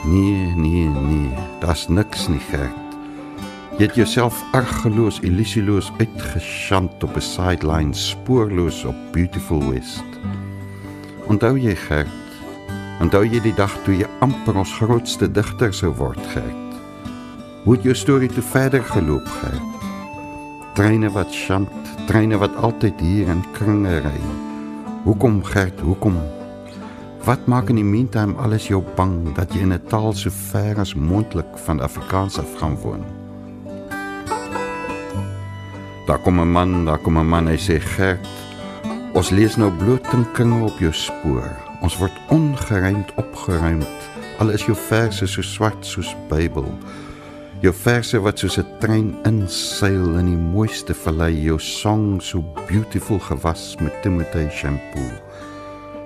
Nee, 0.07 0.53
nee, 0.55 0.85
nee, 0.87 1.33
daar's 1.59 1.89
niks 1.91 2.29
nie 2.31 2.39
Gert. 2.47 2.95
Jy 3.75 3.89
het 3.89 3.99
jouself 3.99 4.39
argeloos, 4.55 5.19
illusieloos 5.19 5.91
uitgeschant 5.99 7.03
op 7.03 7.19
'n 7.19 7.27
sideline 7.27 7.93
spoorloos 7.93 8.85
op 8.85 8.95
beautiful 9.11 9.59
west. 9.71 10.07
Onthou 11.27 11.59
jy 11.59 11.75
Gert? 11.75 12.31
Onthou 13.01 13.27
jy 13.27 13.41
die 13.41 13.55
dag 13.55 13.75
toe 13.83 13.97
jy 13.97 14.07
amper 14.19 14.55
ons 14.55 14.73
grootste 14.79 15.31
digter 15.31 15.73
sou 15.73 15.91
word 15.91 16.23
Gert? 16.31 16.68
Hoe 17.69 17.77
het 17.77 17.85
jou 17.85 17.93
storie 17.95 18.29
toe 18.33 18.41
verder 18.41 18.81
geloop 18.81 19.27
Gert? 19.29 19.81
Treine 20.73 21.11
wat 21.13 21.29
schant, 21.29 21.89
treine 22.09 22.39
wat 22.41 22.55
altyd 22.57 22.97
hier 22.97 23.27
in 23.29 23.43
kringe 23.53 23.99
ry. 24.01 24.21
Hoekom 25.03 25.35
Gert, 25.45 25.83
hoekom? 25.85 26.15
Wat 27.27 27.43
maak 27.45 27.69
in 27.69 27.77
die 27.77 27.85
meantime 27.85 28.33
alles 28.41 28.65
jou 28.71 28.79
bang 28.97 29.35
dat 29.37 29.53
jy 29.53 29.67
in 29.67 29.73
'n 29.73 29.85
taal 29.85 30.17
so 30.17 30.33
ver 30.33 30.79
as 30.81 30.95
moontlik 30.95 31.51
van 31.65 31.79
Afrikaans 31.79 32.39
af 32.39 32.55
gaan 32.57 32.75
woon? 32.81 33.05
Daar 36.07 36.19
kom 36.23 36.39
'n 36.39 36.51
man, 36.51 36.85
daar 36.85 36.97
kom 36.97 37.19
'n 37.19 37.29
man, 37.29 37.47
hy 37.47 37.57
sê 37.57 37.79
Gert, 37.79 38.27
ons 39.13 39.29
lees 39.29 39.57
nou 39.57 39.71
bloot 39.71 40.09
tinkinge 40.09 40.63
op 40.63 40.79
jou 40.79 40.93
spoor. 40.93 41.53
Ons 41.81 41.97
word 41.97 42.17
ongeruimd 42.29 43.13
opgeruimd. 43.15 44.09
Al 44.39 44.49
is 44.49 44.65
jou 44.65 44.77
verse 44.77 45.27
so 45.27 45.41
swart 45.41 45.85
soos 45.85 46.15
Bybel. 46.29 46.73
Jou 47.59 47.73
verse 47.75 48.15
wat 48.23 48.39
soos 48.39 48.55
'n 48.57 48.67
trein 48.79 49.09
inseil 49.27 50.15
in 50.19 50.27
die 50.31 50.43
mooiste 50.55 50.93
vallei, 50.93 51.33
jou 51.43 51.59
song 51.59 52.21
so 52.21 52.39
beautiful 52.69 53.19
gewas 53.19 53.75
met 53.81 53.91
Timothy 54.01 54.47
shampoo. 54.49 55.11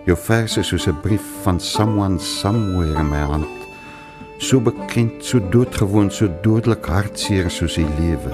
Jou 0.06 0.18
verse 0.18 0.63
soos 0.63 0.88
'n 0.88 1.02
brief 1.02 1.22
van 1.44 1.60
someone 1.60 2.20
somewhere 2.20 3.00
in 3.00 3.10
my 3.10 3.22
hand. 3.22 3.46
So 4.39 4.60
bekend, 4.60 5.24
so 5.24 5.39
doodgewoon, 5.39 6.12
so 6.12 6.28
dodelik 6.42 6.86
hartseer 6.86 7.52
soos 7.52 7.76
die 7.76 7.88
lewe. 8.00 8.34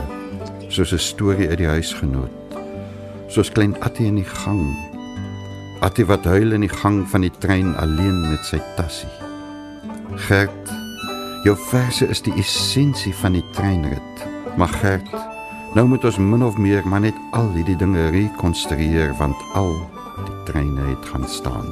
Soos 0.70 0.94
'n 0.94 1.00
storie 1.00 1.50
uit 1.50 1.58
die 1.58 1.68
huisgenoot. 1.68 2.32
Soos 3.28 3.52
klein 3.52 3.76
Attie 3.82 4.08
in 4.08 4.16
die 4.16 4.32
gang. 4.44 4.76
Attie 5.82 6.06
wat 6.06 6.24
huil 6.24 6.52
in 6.52 6.62
die 6.62 6.76
gang 6.82 7.10
van 7.10 7.22
die 7.22 7.38
trein 7.40 7.76
alleen 7.76 8.22
met 8.22 8.46
sy 8.46 8.62
tassie. 8.78 9.12
Gert, 10.16 10.79
jou 11.44 11.56
verse 11.70 12.08
is 12.08 12.22
die 12.26 12.34
essensie 12.40 13.14
van 13.22 13.38
die 13.38 13.46
treinrit. 13.56 14.26
Maar 14.60 14.72
Gert, 14.82 15.14
nou 15.76 15.86
moet 15.88 16.04
ons 16.08 16.20
min 16.20 16.44
of 16.44 16.58
meer 16.60 16.88
maar 16.88 17.04
net 17.06 17.18
al 17.38 17.52
hierdie 17.56 17.78
dinge 17.80 18.10
rekonstrueer 18.16 19.14
want 19.20 19.40
al 19.60 19.72
die 20.26 20.38
treine 20.50 20.90
het 20.90 21.10
gaan 21.12 21.28
staan. 21.30 21.70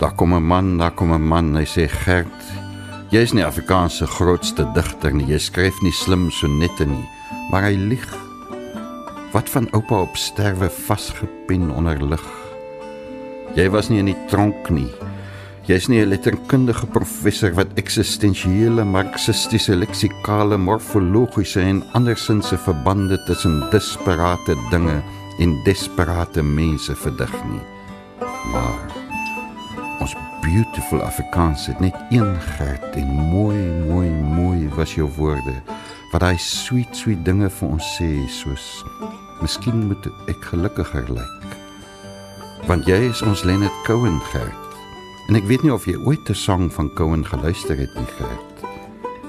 Daar 0.00 0.14
kom 0.16 0.34
'n 0.34 0.42
man, 0.42 0.78
daar 0.78 0.90
kom 0.92 1.12
'n 1.12 1.28
man, 1.28 1.56
hy 1.56 1.64
sê 1.64 1.88
Gert, 1.88 2.42
jy 3.10 3.20
is 3.20 3.32
nie 3.32 3.44
Afrikaans 3.44 3.96
se 3.96 4.06
grootste 4.06 4.66
digter 4.74 5.12
nie, 5.12 5.26
jy 5.26 5.38
skryf 5.38 5.82
nie 5.82 5.92
slim 5.92 6.30
sonette 6.30 6.86
nie, 6.86 7.08
maar 7.50 7.62
hy 7.62 7.74
lieg. 7.74 8.16
Wat 9.32 9.48
van 9.48 9.68
oupa 9.72 10.00
op 10.00 10.16
sterwe 10.16 10.70
vasgepen 10.70 11.70
onder 11.70 12.02
lig? 12.02 12.24
Jy 13.54 13.70
was 13.70 13.88
nie 13.88 13.98
in 13.98 14.06
die 14.06 14.26
tronk 14.26 14.70
nie. 14.70 14.90
Jy's 15.70 15.86
nie 15.86 16.00
'n 16.02 16.08
letterkundige 16.10 16.86
professor 16.86 17.52
wat 17.54 17.76
eksistensiële 17.78 18.84
marxistiese 18.84 19.76
leksikale 19.76 20.56
morfologiese 20.58 21.60
en 21.60 21.84
andersinse 21.92 22.58
verbande 22.58 23.22
tussen 23.26 23.62
desperate 23.70 24.56
dinge 24.70 25.02
en 25.38 25.62
desperate 25.64 26.42
mense 26.42 26.96
verdig 26.96 27.34
nie. 27.50 27.62
Maar 28.52 28.80
ons 30.00 30.16
beautiful 30.42 31.02
Afrikaans 31.02 31.66
het 31.66 31.80
net 31.80 31.94
een 32.10 32.40
gert 32.40 32.96
en 32.96 33.06
mooi, 33.06 33.58
mooi, 33.86 34.10
mooi 34.10 34.68
was 34.74 34.94
jou 34.94 35.08
woorde 35.16 35.54
wat 36.12 36.22
hy 36.22 36.34
sweet, 36.36 36.96
sweet 36.96 37.24
dinge 37.24 37.50
vir 37.50 37.68
ons 37.68 37.92
sê 37.98 38.26
soos 38.26 38.84
Miskien 39.40 39.86
moet 39.86 40.10
ek 40.26 40.50
gelukkiger 40.50 41.06
lyk. 41.08 41.54
Want 42.66 42.86
jy 42.86 43.08
is 43.10 43.22
ons 43.22 43.44
Leonard 43.44 43.86
Cohen 43.86 44.18
gert. 44.32 44.69
En 45.30 45.36
ek 45.38 45.44
weet 45.46 45.62
nie 45.62 45.70
of 45.70 45.84
jy 45.86 45.94
ooit 45.94 46.26
'n 46.26 46.34
sang 46.34 46.72
van 46.74 46.88
Cohen 46.98 47.22
geluister 47.22 47.78
het 47.78 47.94
nie, 47.94 48.10
Gert. 48.18 48.56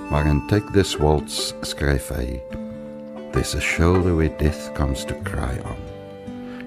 Maar 0.10 0.26
in 0.26 0.42
Take 0.48 0.72
This 0.74 0.98
Waltz 0.98 1.54
skryf 1.62 2.10
hy: 2.10 2.42
There's 3.32 3.54
a 3.56 3.60
shoulder 3.60 4.16
where 4.16 4.34
death 4.38 4.72
comes 4.74 5.06
to 5.06 5.14
cry 5.24 5.62
on. 5.62 5.78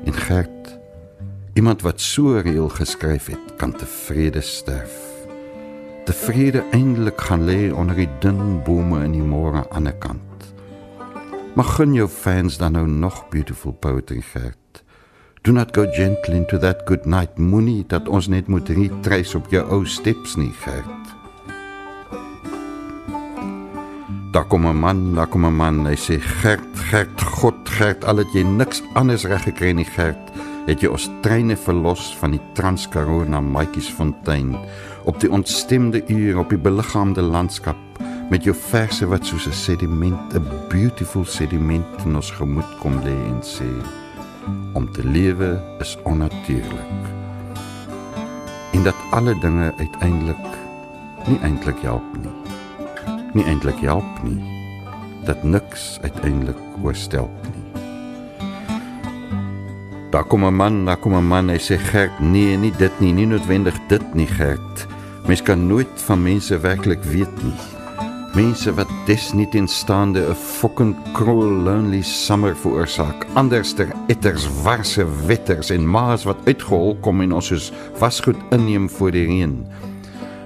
En 0.04 0.12
Gert, 0.12 0.78
iemand 1.54 1.82
wat 1.82 2.00
so 2.00 2.38
reël 2.38 2.68
geskryf 2.68 3.26
het, 3.26 3.56
kan 3.56 3.72
tevrede 3.72 4.40
sterf. 4.40 4.94
Tevrede 6.04 6.62
eindelik 6.70 7.20
gaan 7.20 7.44
lê 7.44 7.72
onder 7.72 7.96
die 7.96 8.10
dun 8.20 8.62
bome 8.62 9.02
in 9.04 9.12
die 9.12 9.22
môre 9.22 9.66
aan 9.70 9.88
'n 9.88 9.98
kant. 9.98 10.54
Maar 11.54 11.64
gun 11.74 11.92
jou 11.92 12.08
fans 12.08 12.56
dan 12.56 12.72
nou 12.72 12.86
nog 12.86 13.28
beautiful 13.28 13.72
poetry, 13.72 14.20
Gert. 14.20 14.83
Do 15.44 15.52
not 15.52 15.74
go 15.74 15.84
gently 15.84 16.38
into 16.38 16.56
that 16.56 16.86
good 16.86 17.04
night 17.04 17.36
moenie 17.36 17.82
dat 17.92 18.06
ons 18.08 18.30
net 18.32 18.46
moet 18.48 18.70
retrace 18.72 19.34
op 19.36 19.50
jou 19.52 19.60
ou 19.76 19.82
steps 19.84 20.38
nie, 20.40 20.48
Gert. 20.62 21.10
Daar 24.32 24.46
kom 24.48 24.64
'n 24.66 24.80
man, 24.80 25.14
daar 25.14 25.26
kom 25.26 25.44
'n 25.44 25.52
man, 25.52 25.84
hy 25.84 25.96
sê 25.96 26.16
Gert, 26.18 26.78
Gert, 26.88 27.22
God, 27.22 27.68
Gert, 27.68 28.04
al 28.04 28.16
het 28.16 28.32
jy 28.32 28.42
niks 28.42 28.82
anders 28.94 29.24
reg 29.24 29.42
gekry 29.42 29.72
nie, 29.72 29.84
Gert, 29.84 30.32
het 30.66 30.80
jy 30.80 30.88
ons 30.88 31.10
treine 31.20 31.56
verlos 31.56 32.16
van 32.20 32.30
die 32.30 32.40
Transkaroo 32.54 33.24
na 33.28 33.40
Maatjiesfontein? 33.40 34.56
Op 35.04 35.20
die 35.20 35.30
ontstemde 35.30 36.02
uur 36.08 36.38
op 36.38 36.48
die 36.48 36.58
beliggaamde 36.58 37.22
landskap 37.22 37.76
met 38.30 38.44
jou 38.44 38.56
verse 38.56 39.06
wat 39.06 39.26
soos 39.26 39.46
'n 39.46 39.52
sediment, 39.52 40.34
'n 40.34 40.48
beautiful 40.68 41.24
sediment 41.24 42.04
in 42.06 42.16
ons 42.16 42.30
gemoed 42.30 42.78
kom 42.80 42.94
lê 43.04 43.28
en 43.28 43.42
sê 43.42 44.03
om 44.72 44.92
te 44.92 45.04
lewe 45.06 45.62
is 45.78 45.98
onnatuurlik. 46.02 47.02
En 48.72 48.82
dat 48.82 48.94
alle 49.10 49.38
dinge 49.40 49.72
uiteindelik 49.78 50.46
nie 51.26 51.38
eintlik 51.40 51.78
help 51.82 52.16
nie. 52.20 52.34
Nie 53.32 53.44
eintlik 53.44 53.80
help 53.80 54.22
nie. 54.22 54.40
Dat 55.24 55.42
niks 55.42 55.98
uiteindelik 56.02 56.58
oorstel 56.82 57.30
nie. 57.42 57.82
Daar 60.10 60.24
kom 60.24 60.44
'n 60.44 60.54
man, 60.54 60.84
daar 60.84 60.96
kom 60.96 61.14
'n 61.14 61.26
man, 61.26 61.48
hy 61.48 61.58
sê 61.58 61.78
Gert, 61.78 62.20
nee, 62.20 62.56
nie 62.56 62.72
dit 62.76 63.00
nie, 63.00 63.12
nie 63.12 63.26
noodwendig 63.26 63.74
dit 63.88 64.14
nie, 64.14 64.26
Gert. 64.26 64.86
Mens 65.26 65.42
kan 65.42 65.66
nooit 65.66 66.02
van 66.06 66.22
mense 66.22 66.58
werklik 66.58 67.02
weet 67.02 67.42
nie. 67.42 67.73
Mense 68.34 68.74
wat 68.74 68.90
desnietenstaande 69.06 70.20
'n 70.28 70.34
fucking 70.34 70.96
cruel 71.12 71.50
lonely 71.62 72.02
summer 72.02 72.56
veroorsaak. 72.56 73.26
Anderster 73.32 73.88
etters, 74.06 74.48
warse 74.62 75.06
wetters 75.26 75.70
en 75.70 75.90
maas 75.90 76.24
wat 76.24 76.36
uitgehol 76.44 76.96
kom 77.00 77.20
en 77.20 77.32
ons 77.32 77.46
soos 77.46 77.72
wasgoed 77.98 78.36
inneem 78.50 78.90
voor 78.90 79.10
die 79.10 79.26
reën. 79.26 79.66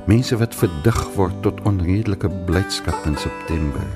Mense 0.07 0.37
wat 0.37 0.55
verdig 0.55 1.15
word 1.15 1.43
tot 1.43 1.61
onredelike 1.63 2.29
blydskap 2.45 3.07
in 3.07 3.17
September. 3.17 3.87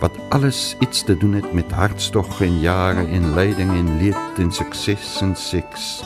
Wat 0.00 0.14
alles 0.28 0.76
iets 0.80 1.04
te 1.04 1.16
doen 1.16 1.32
het 1.32 1.52
met 1.52 1.72
hartstog 1.72 2.40
en 2.40 2.60
jare 2.60 3.06
en 3.06 3.34
lyding 3.34 3.70
en 3.70 3.98
leed 3.98 4.38
en 4.38 4.52
sukses 4.52 5.20
en 5.20 5.36
seks. 5.36 6.04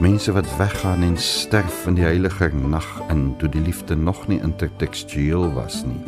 Mense 0.00 0.32
wat 0.32 0.56
weggaan 0.56 1.02
en 1.02 1.16
sterf 1.16 1.86
in 1.86 1.94
die 1.94 2.04
heilige 2.04 2.48
nag 2.56 2.88
in 3.12 3.34
toe 3.36 3.48
die 3.52 3.60
liefde 3.60 3.96
nog 3.96 4.22
nie 4.28 4.40
intertekstueel 4.40 5.52
was 5.52 5.82
nie 5.84 6.00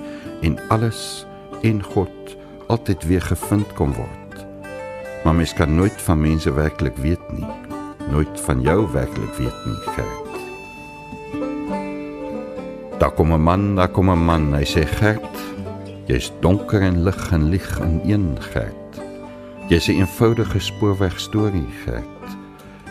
en 0.48 0.56
alles 0.72 1.26
en 1.60 1.82
God 1.84 2.36
altyd 2.72 3.04
weer 3.04 3.22
gevind 3.22 3.74
kon 3.76 3.92
word. 3.92 4.46
Maar 5.24 5.34
mens 5.34 5.52
kan 5.54 5.74
nooit 5.74 6.00
van 6.06 6.20
mense 6.20 6.52
werklik 6.52 6.96
weet 6.96 7.32
nie. 7.36 7.46
Nooit 8.10 8.40
van 8.40 8.64
jou 8.64 8.88
werklik 8.92 9.34
weet 9.36 9.60
nie, 9.66 9.76
Gert. 9.92 10.32
Daar 12.98 13.12
kom 13.12 13.32
'n 13.32 13.42
man, 13.42 13.76
daar 13.76 13.88
kom 13.88 14.10
'n 14.10 14.24
man, 14.24 14.54
hy 14.54 14.64
sê 14.64 14.86
Gert, 14.86 15.36
Jy's 16.06 16.32
donker 16.40 16.80
en 16.80 17.02
lig 17.02 17.30
en 17.32 17.48
lig 17.48 17.80
in 17.80 18.00
een 18.04 18.36
Gert. 18.40 19.00
Jy's 19.68 19.88
'n 19.88 20.00
eenvoudige 20.00 20.58
spoorweg 20.58 21.20
storie 21.20 21.68
Gert. 21.84 22.36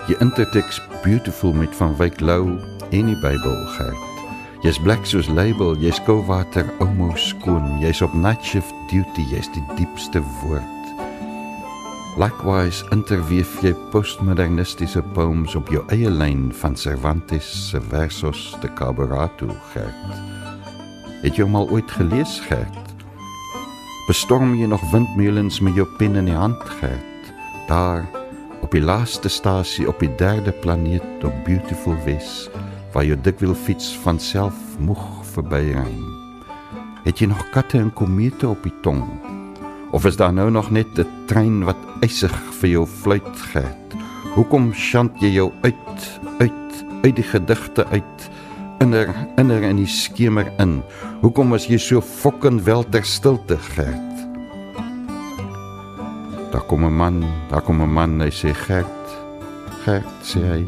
Jy 0.08 0.16
interteks 0.20 0.82
beautiful 1.04 1.54
met 1.54 1.76
van 1.76 1.96
Wyk 1.98 2.20
Lou 2.20 2.58
en 2.90 3.06
die 3.06 3.18
Bybel 3.20 3.66
Gert. 3.76 4.24
Jy's 4.62 4.80
black 4.82 5.06
soos 5.06 5.28
label, 5.28 5.74
jy's 5.82 6.02
koelwater 6.06 6.68
omo 6.84 7.10
skoon, 7.18 7.80
jy's 7.82 8.02
op 8.06 8.14
night 8.14 8.44
shift 8.46 8.74
duty, 8.92 9.26
jy's 9.32 9.50
die 9.56 9.64
diepste 9.80 10.22
woord. 10.42 10.94
Likewise 12.22 12.86
interweef 12.94 13.56
jy 13.66 13.72
postmodernistiese 13.94 15.02
poems 15.16 15.56
op 15.58 15.72
jou 15.74 15.82
eie 15.96 16.12
lyn 16.12 16.50
van 16.62 16.78
Cervantes 16.78 17.50
se 17.72 17.82
versos 17.92 18.52
te 18.62 18.70
Caborato 18.78 19.50
Gert. 19.72 20.16
Het 21.24 21.38
jy 21.38 21.48
hom 21.48 21.58
al 21.62 21.70
ooit 21.72 21.98
gelees 21.98 22.40
Gert? 22.50 22.82
bestorm 24.12 24.56
jy 24.60 24.66
nog 24.68 24.82
windmeulens 24.92 25.62
met 25.64 25.78
jou 25.78 25.86
pen 25.98 26.18
in 26.20 26.26
die 26.28 26.36
hand 26.36 26.60
gehad 26.80 27.30
daar 27.70 28.04
op 28.72 28.78
die 28.78 28.88
laaste 28.88 29.28
stasie 29.28 29.84
op 29.92 30.00
die 30.00 30.14
derde 30.16 30.54
planeet 30.64 31.26
op 31.28 31.34
beautiful 31.44 31.98
wes 32.06 32.46
waar 32.94 33.04
jy 33.04 33.18
dik 33.20 33.42
wil 33.44 33.52
fiets 33.52 33.90
van 34.00 34.16
self 34.16 34.56
moeg 34.80 35.02
verbyry 35.34 35.90
het 37.04 37.20
jy 37.20 37.28
nog 37.28 37.42
katte 37.52 37.82
en 37.82 37.90
komete 37.92 38.48
op 38.48 38.64
die 38.64 38.72
tong 38.86 39.02
of 39.92 40.08
is 40.08 40.16
daar 40.16 40.32
nou 40.32 40.48
nog 40.56 40.72
net 40.72 40.88
'n 41.04 41.28
trein 41.28 41.66
wat 41.68 41.82
ysig 42.08 42.32
vir 42.62 42.70
jou 42.70 42.86
fluit 42.88 43.36
gehad 43.52 43.98
hoekom 44.40 44.72
sjant 44.74 45.20
jy 45.20 45.34
jou 45.36 45.52
uit 45.68 45.98
uit 46.40 46.72
uit 47.04 47.16
die 47.16 47.28
gedigte 47.28 47.84
uit 47.92 48.32
inner 48.80 49.12
inner 49.38 49.64
in 49.64 49.78
die 49.78 49.88
skemer 49.88 50.48
in. 50.60 50.82
Hoekom 51.22 51.50
was 51.54 51.68
jy 51.68 51.78
so 51.78 52.02
fokken 52.02 52.64
wel 52.64 52.84
ter 52.90 53.06
stilte 53.06 53.58
gerd? 53.58 54.11
Kom 56.72 56.86
'n 56.86 56.96
man, 56.96 57.24
daar 57.50 57.62
kom 57.62 57.82
'n 57.82 57.94
man, 57.94 58.22
hy 58.22 58.32
sê 58.32 58.54
gerd. 58.56 59.08
Gerd 59.84 60.08
sê 60.24 60.40
hy. 60.40 60.68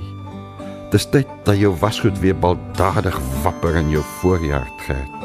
Dis 0.91 1.05
tyd 1.09 1.27
dat 1.45 1.55
jou 1.55 1.71
wasgoed 1.79 2.19
weer 2.19 2.35
baldadig 2.35 3.19
wapper 3.43 3.75
in 3.75 3.89
jou 3.89 4.03
voorjaar 4.19 4.67
gerd. 4.77 5.15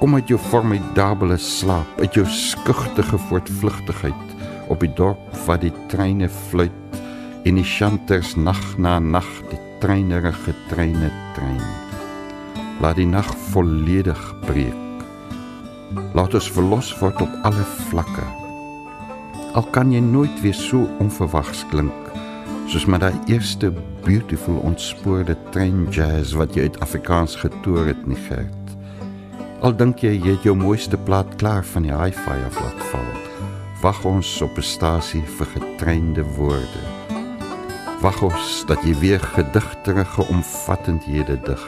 Kom 0.00 0.14
uit 0.14 0.28
jou 0.28 0.38
formidable 0.38 1.36
slaap, 1.38 1.86
uit 2.00 2.14
jou 2.14 2.26
skugtige 2.26 3.18
voortvlugtigheid 3.18 4.26
op 4.68 4.80
die 4.80 4.92
dorp 4.94 5.36
waar 5.46 5.60
die 5.60 5.72
treine 5.86 6.28
fluit 6.28 7.00
en 7.44 7.54
die 7.54 7.64
chanters 7.64 8.34
nag 8.36 8.78
na 8.78 8.98
nag 8.98 9.26
die 9.50 9.60
treinerige 9.78 10.54
treine 10.68 11.12
trein 11.34 11.62
laat 12.80 12.96
die 12.96 13.06
nag 13.06 13.34
volledig 13.52 14.34
breek. 14.40 15.06
Laat 16.14 16.34
ons 16.34 16.50
verlos 16.50 16.98
word 16.98 17.22
op 17.22 17.30
alle 17.42 17.64
vlakke. 17.90 18.41
Al 19.52 19.66
kan 19.68 19.90
jy 19.92 20.00
nooit 20.00 20.32
weer 20.40 20.56
so 20.56 20.86
onverwags 21.02 21.66
klink 21.68 21.92
soos 22.72 22.86
met 22.88 23.02
daai 23.02 23.16
eerste 23.28 23.68
beautiful 24.06 24.56
ontspoorde 24.64 25.34
trein 25.52 25.82
jazz 25.92 26.32
wat 26.38 26.54
jy 26.56 26.70
uit 26.70 26.78
Afrikaans 26.80 27.34
getoer 27.36 27.90
het 27.90 28.06
nie 28.08 28.16
gerd. 28.30 28.72
Al 29.60 29.76
dink 29.76 30.00
jy 30.00 30.14
jy 30.14 30.38
het 30.38 30.46
jou 30.48 30.54
mooiste 30.56 30.96
plaat 30.96 31.36
klaar 31.42 31.66
van 31.74 31.84
die 31.84 31.92
hi-fi 31.92 32.38
af 32.48 32.56
laat 32.62 32.80
val. 32.94 33.12
Wag 33.82 34.04
ons 34.08 34.30
op 34.42 34.56
'n 34.56 34.64
stasie 34.64 35.22
vir 35.36 35.48
getreinde 35.54 36.24
woorde. 36.38 36.82
Wag 38.00 38.22
ons 38.22 38.64
dat 38.66 38.80
jy 38.88 38.94
weer 39.04 39.20
gedigterige 39.20 40.24
omvattendhede 40.32 41.36
dig 41.44 41.60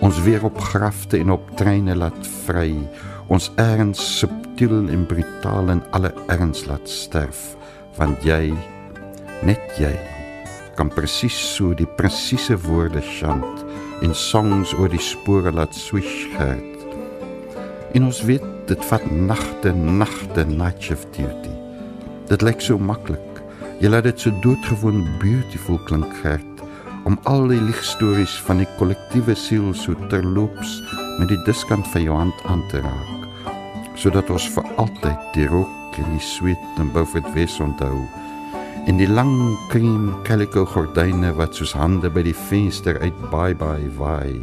ons 0.00 0.20
weer 0.22 0.44
op 0.44 0.58
grafte 0.60 1.18
en 1.18 1.30
op 1.30 1.50
treine 1.56 1.96
laat 1.96 2.26
vry 2.44 2.74
ons 3.32 3.48
erns 3.58 4.00
subtiel 4.20 4.86
en 4.92 5.06
brutaal 5.06 5.72
en 5.74 5.82
alle 5.96 6.12
erns 6.30 6.66
laat 6.68 6.86
sterf 6.90 7.56
want 7.96 8.22
jy 8.26 8.52
net 9.46 9.80
jy 9.80 9.92
kan 10.76 10.90
presies 10.92 11.36
so 11.56 11.72
die 11.74 11.88
presiese 11.98 12.54
woorde 12.66 13.02
chant 13.02 13.64
en 14.04 14.14
songs 14.14 14.74
oor 14.76 14.92
die 14.92 15.00
spore 15.00 15.50
laat 15.52 15.72
swish 15.74 16.26
gerd. 16.36 16.84
En 17.96 18.10
ons 18.10 18.20
weet 18.28 18.44
dit 18.68 18.84
vat 18.90 19.06
nagte 19.10 19.72
nagte 19.72 20.44
night 20.50 20.82
shift 20.82 21.08
duty. 21.16 21.54
Dit 22.28 22.44
lyk 22.44 22.60
so 22.60 22.78
maklik 22.78 23.40
jy 23.80 23.90
laat 23.90 24.06
dit 24.08 24.20
so 24.20 24.32
doodgewoon 24.44 25.02
beautiful 25.22 25.80
klink 25.88 26.12
gerd 26.22 26.64
om 27.08 27.18
al 27.30 27.46
die 27.52 27.60
ligstories 27.62 28.38
van 28.46 28.62
die 28.62 28.70
kollektiewe 28.80 29.36
siel 29.38 29.72
so 29.76 29.96
terloops 30.12 30.80
met 31.18 31.30
die 31.32 31.42
diskant 31.48 31.86
van 31.94 32.08
jou 32.08 32.16
hand 32.24 32.48
aan 32.50 32.64
te 32.72 32.82
raak 32.84 33.15
sodat 33.96 34.30
ons 34.30 34.46
vir 34.52 34.68
altyd 34.76 35.26
die 35.34 35.48
rook 35.48 35.98
en 35.98 36.12
die 36.12 36.22
sweet 36.22 36.80
en 36.80 36.92
Beaufort 36.92 37.28
Wes 37.34 37.56
onthou. 37.60 38.04
En 38.86 39.00
die 39.00 39.08
lang 39.08 39.56
cream 39.72 40.12
calico 40.28 40.66
gordyne 40.68 41.32
wat 41.34 41.56
soos 41.56 41.72
hande 41.74 42.10
by 42.12 42.22
die 42.26 42.36
venster 42.36 43.00
uit 43.02 43.16
bye 43.32 43.56
bye 43.56 43.88
waai. 43.98 44.36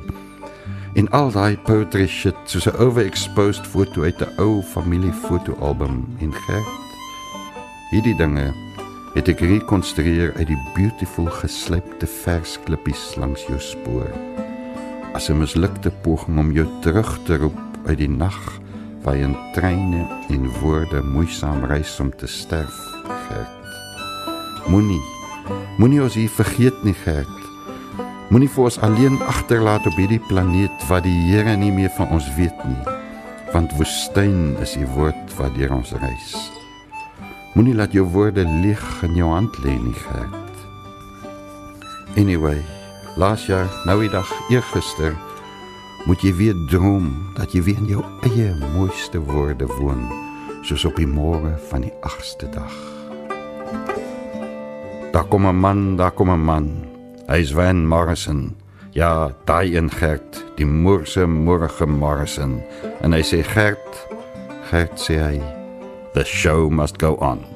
In 1.00 1.08
al 1.16 1.32
daai 1.34 1.56
poetry 1.66 2.08
shit 2.08 2.38
soos 2.46 2.68
'n 2.68 2.78
overexposed 2.78 3.66
foto 3.66 4.04
uit 4.04 4.20
'n 4.22 4.34
ou 4.38 4.62
familiefotoalbum. 4.62 6.06
In 6.20 6.34
Gert 6.34 6.82
hierdie 7.92 8.18
dinge 8.18 8.54
het 9.13 9.28
ek 9.30 9.39
rekonstrueer 9.39 10.34
uit 10.34 10.48
die 10.48 10.62
beautiful 10.74 11.30
geslypte 11.30 12.08
vers 12.08 12.58
klippies 12.66 13.16
langs 13.16 13.46
jou 13.46 13.60
spoor. 13.60 14.10
As 15.13 15.30
'n 15.30 15.38
mislukte 15.38 15.92
poging 16.02 16.39
om 16.39 16.52
jou 16.52 16.68
terug 16.82 17.20
te 17.26 17.38
roep 17.38 17.60
uit 17.86 17.98
die 17.98 18.10
nag 18.10 18.60
waar 19.04 19.18
jy 19.20 19.28
in 19.28 19.36
treine 19.56 20.04
en 20.32 20.48
woorde 20.62 21.02
moeisaam 21.04 21.66
reis 21.68 21.92
om 22.00 22.12
te 22.16 22.28
sterf, 22.28 22.76
Gert. 23.28 24.68
Moenie, 24.72 25.02
moenie 25.78 26.02
ons 26.04 26.16
hier 26.16 26.32
vergeet 26.32 26.84
nie, 26.88 26.96
Gert. 27.04 27.39
Moenie 28.32 28.50
vir 28.50 28.63
ons 28.70 28.80
alleen 28.86 29.20
agterlaat 29.28 29.86
op 29.89 29.98
hierdie 30.00 30.22
planeet 30.30 30.88
wat 30.89 31.04
die 31.06 31.18
Here 31.28 31.58
nie 31.60 31.72
meer 31.76 31.92
van 31.98 32.13
ons 32.16 32.30
weet 32.38 32.63
nie, 32.66 32.96
want 33.52 33.76
woestyn 33.78 34.56
is 34.63 34.78
die 34.80 34.88
woord 34.96 35.36
deur 35.58 35.76
ons 35.76 35.92
reis. 36.00 36.32
Moenie 37.54 37.76
laat 37.76 37.94
jou 37.94 38.08
woorde 38.10 38.48
leeg 38.63 38.86
in 39.04 39.20
jou 39.20 39.30
hand 39.30 39.60
nie, 39.66 39.94
Gert. 40.08 40.39
Anyway, 42.16 42.58
laas 43.18 43.46
jaar, 43.46 43.68
nou 43.86 44.00
die 44.02 44.10
dag 44.10 44.30
eergister, 44.50 45.13
moet 46.06 46.24
jy 46.24 46.34
weer 46.36 46.58
droom 46.68 47.12
dat 47.38 47.54
jy 47.56 47.62
weer 47.63 47.80
in 47.80 47.88
jou 47.88 48.04
eie 48.28 48.50
mooiste 48.74 49.20
woorde 49.24 49.68
woon, 49.80 50.04
soos 50.68 50.84
op 50.88 50.98
die 51.00 51.08
môre 51.08 51.56
van 51.70 51.86
die 51.86 51.94
8ste 52.04 52.50
dag. 52.52 52.74
Daar 55.13 55.28
kom 55.30 55.46
'n 55.46 55.56
man, 55.56 55.96
daar 55.96 56.12
kom 56.12 56.30
'n 56.30 56.44
man. 56.44 56.68
Hy's 57.28 57.52
Van 57.52 57.88
Morrison. 57.88 58.56
Ja, 58.92 59.32
daai 59.46 59.78
een 59.78 59.89
Gert, 59.89 60.46
die 60.56 60.66
moorse 60.66 61.26
môre 61.28 61.86
Morrison. 61.86 62.62
En 63.02 63.13
hy 63.13 63.22
sê 63.22 63.44
Gert, 63.44 64.08
Gert 64.70 65.00
sê 65.00 65.18
hy, 65.18 65.42
The 66.13 66.24
show 66.24 66.70
must 66.70 67.00
go 67.00 67.16
on. 67.16 67.53